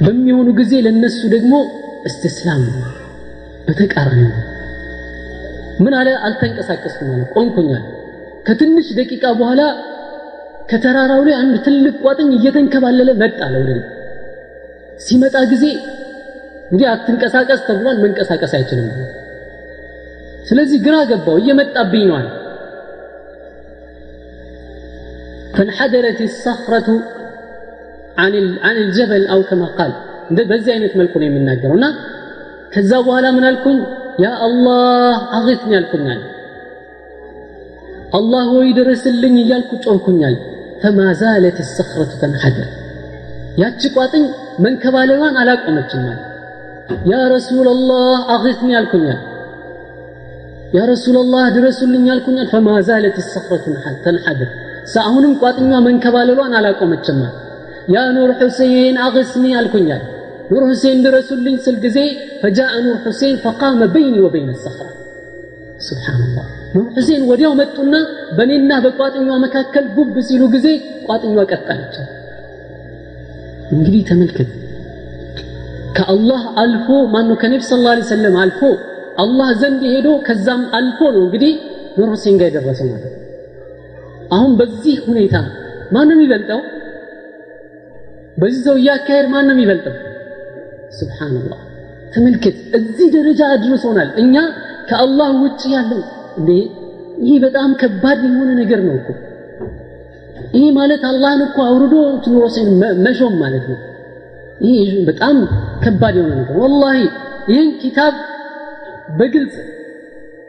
በሚሆኑ 0.02 0.48
ጊዜ 0.60 0.72
ለነሱ 0.86 1.20
ደግሞ 1.34 1.54
እስትስላም 2.08 2.62
በተቃራኒ 3.66 4.22
ምን 5.82 5.94
አለ? 5.98 6.08
አልተንቀሳቀስኩም 6.26 7.10
አለ 7.12 7.22
ቆንኩኛል 7.34 7.84
ከትንሽ 8.46 8.86
ደቂቃ 8.98 9.24
በኋላ 9.40 9.60
ከተራራው 10.71 11.21
ላይ 11.27 11.35
አንድ 11.41 11.55
ትልቅ 11.65 11.95
ቋጥኝ 12.05 12.29
እየተንከባለለ 12.37 13.09
መጣ 13.21 13.39
ለወደ 13.53 13.71
ሲመጣ 15.05 15.37
ጊዜ 15.51 15.65
እንግዲህ 16.69 16.87
አትንቀሳቀስ 16.93 17.61
ተብሏል 17.67 17.97
መንቀሳቀስ 18.05 18.53
አይችልም 18.57 18.89
ስለዚህ 20.49 20.79
ግራ 20.87 20.97
ገባው 21.11 21.37
እየመጣብኝ 21.43 22.03
ነው 22.09 22.17
አለ 22.19 22.27
فانحدرت 25.55 26.19
الصخرة 26.21 26.89
عن 28.17 28.33
عن 28.65 28.75
الجبل 28.77 29.23
أو 29.27 29.39
كما 29.43 29.67
قال 29.77 29.91
በዚህ 30.49 30.71
አይነት 30.73 30.93
መልኩ 30.99 31.13
ነው 31.21 31.27
የሚናገረው 31.27 31.75
እና 31.77 31.85
ከዛ 32.73 32.91
በኋላ 33.05 33.27
ምን 33.35 33.45
አልኩኝ 33.49 33.77
ያ 34.23 34.29
አላህ 34.47 35.15
አግትኒ 35.37 35.71
አልኩኝ 35.79 36.05
አለ 36.13 36.23
አላህ 38.19 38.45
ወይ 38.57 38.69
ድረስልኝ 38.79 39.35
እያልኩ 39.43 39.71
ጮህኩኛል 39.85 40.35
ፈማ 40.81 40.99
ዛለት 41.21 41.59
ሰኽረቱ 41.75 42.11
ተንሐድር 42.21 42.67
ያቺ 43.61 43.81
ቋጥኝ 43.95 44.25
መንከባለሏን 44.65 45.35
አላቆመችማል 45.41 46.19
ያ 47.11 47.17
ረሱላላህ 47.35 48.19
አግስኒ 48.35 48.69
አልኩኛል 48.79 49.19
ያ 50.75 50.81
ረሱላላህ 50.91 51.43
ድረሱልኝ 51.57 52.05
አልኩኛል 52.13 52.47
ፈማ 52.53 52.69
ዛለት 52.87 53.17
ሰኽረቱ 53.33 53.65
ተንሐድር 54.05 54.49
አሁንም 55.03 55.33
ቋጥኛዋ 55.41 55.79
መንከባለሏን 55.87 56.53
አላቆመችማል 56.59 57.33
ያ 57.95 58.03
ኑር 58.15 58.31
ሁሴን 58.39 58.95
አግስኒ 59.05 59.45
አልኩኛል 59.59 60.03
ኑር 60.51 60.63
ሁሴን 60.69 60.99
ድረሱልኝ 61.05 61.55
ስል 61.65 61.75
ጊዜ 61.85 61.97
ፈጃአ 62.41 62.73
ኑር 62.85 62.97
ሁሴን 63.05 63.35
ፈቃመ 63.45 63.79
በይኒ 63.93 64.15
ወበይነ 64.25 64.51
ሰኽራ 64.63 64.87
ስብሓንላህ 65.82 66.46
ሁሴን 66.96 67.22
ወዲያው 67.30 67.52
መጡና 67.60 67.94
በእኔና 68.36 68.72
በቋጥኛዋ 68.84 69.36
መካከል 69.44 69.84
ጉብ 69.96 70.14
ሲሉ 70.28 70.42
ጊዜ 70.54 70.66
ቋጥኛዋ 71.06 71.42
ቀጠለች 71.50 71.96
እንግዲህ 73.72 74.02
ተመልከት። 74.08 74.50
ከአላህ 75.96 76.42
አልፎ 76.62 76.88
ማነው? 77.14 77.36
ከነቢ 77.42 77.62
ስ 77.62 77.78
ላ 77.78 77.94
ሰለም 78.10 78.36
አልፎ 78.42 78.60
አላህ 79.18 79.48
ዘንድ 79.62 79.82
ሄዶ 79.94 80.08
ከዛም 80.26 80.62
አልፎ 80.78 81.00
ነው 81.14 81.22
እንግዲህ 81.26 81.52
ኑር 81.98 82.08
ሁሴን 82.14 82.36
ጋር 82.40 82.48
የደረሰው 82.50 82.86
ማለት 82.92 83.14
አሁን 84.32 84.52
በዚህ 84.56 84.96
ሁኔታ 85.08 85.34
ማን 85.92 86.06
ነው 86.08 86.16
የሚበልጠው? 86.16 86.60
በዚህ 88.36 88.60
ሰውዬ 88.66 88.88
አካሄድ 88.94 89.26
ማን 89.34 89.44
ነው 89.48 89.54
የሚበልጠው? 89.56 89.94
ስብሓንላህ 90.98 91.60
ተመልከት 92.14 92.56
እዚህ 92.78 93.06
ደረጃ 93.16 93.42
አድርሶናል። 93.54 94.10
እኛ 94.16 94.34
ከአላህ 94.88 95.30
ውጭ 95.42 95.62
ያለው 95.74 96.00
እንዴ? 96.38 96.50
ይህ 97.22 97.36
በጣም 97.44 97.70
ከባድ 97.80 98.20
የሆነ 98.26 98.50
ነገር 98.60 98.80
ነው 98.86 98.94
እኮ። 99.00 99.08
ይህ 100.54 100.68
ማለት 100.78 101.02
አላህን 101.10 101.42
እኮ 101.46 101.58
አውርዶ 101.66 101.94
ሁሴን 102.38 102.68
መሾም 103.04 103.34
ማለት 103.42 103.64
ነው። 103.70 103.78
ይህ 104.66 104.90
በጣም 105.08 105.36
ከባድ 105.84 106.14
የሆነ 106.18 106.32
ነገር 106.40 106.56
ወላሂ 106.62 106.98
ይህን 107.48 107.70
ኪታብ 107.82 108.14
በግልጽ 109.18 109.54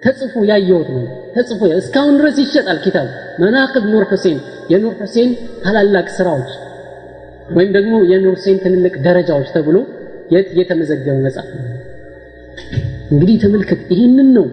ተጽፎ 0.03 0.33
ያየሁት 0.49 0.89
ነው። 0.95 1.03
ተጽፎ 1.35 1.61
እስካሁን 1.79 2.15
ድረስ 2.19 2.37
ይሸጣል 2.43 2.79
ኪታብ። 2.85 3.07
መናቅብ 3.39 3.83
ኑር 3.91 4.05
ሁሴን 4.11 4.37
የኑር 4.71 4.95
ሁሴን 5.01 5.29
ታላላቅ 5.63 6.07
ስራዎች 6.17 6.51
ወይም 7.55 7.71
ደግሞ 7.77 7.93
የኑር 8.11 8.35
ሁሴን 8.37 8.57
ትልልቅ 8.63 8.93
ደረጃዎች 9.07 9.47
ተብሎ 9.55 9.77
የተመዘገበ 10.59 11.15
መጽሐፍ 11.25 11.49
እንግዲህ 13.13 13.35
ተመልከት 13.43 13.81
ይህንን 13.91 14.29
ነው 14.37 14.45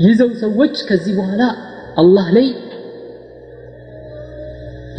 ይዘው 0.00 0.30
ሰዎች 0.36 0.76
ከዚህ 0.88 1.12
በኋላ 1.18 1.42
አላህ 1.96 2.26
ላይ 2.36 2.46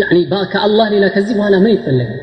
ያኒ 0.02 0.18
ከአላህ 0.54 0.88
ሌላ 0.94 1.06
ከዚህ 1.08 1.34
በኋላ 1.40 1.56
ምን 1.58 1.74
ይፈለጋል 1.76 2.22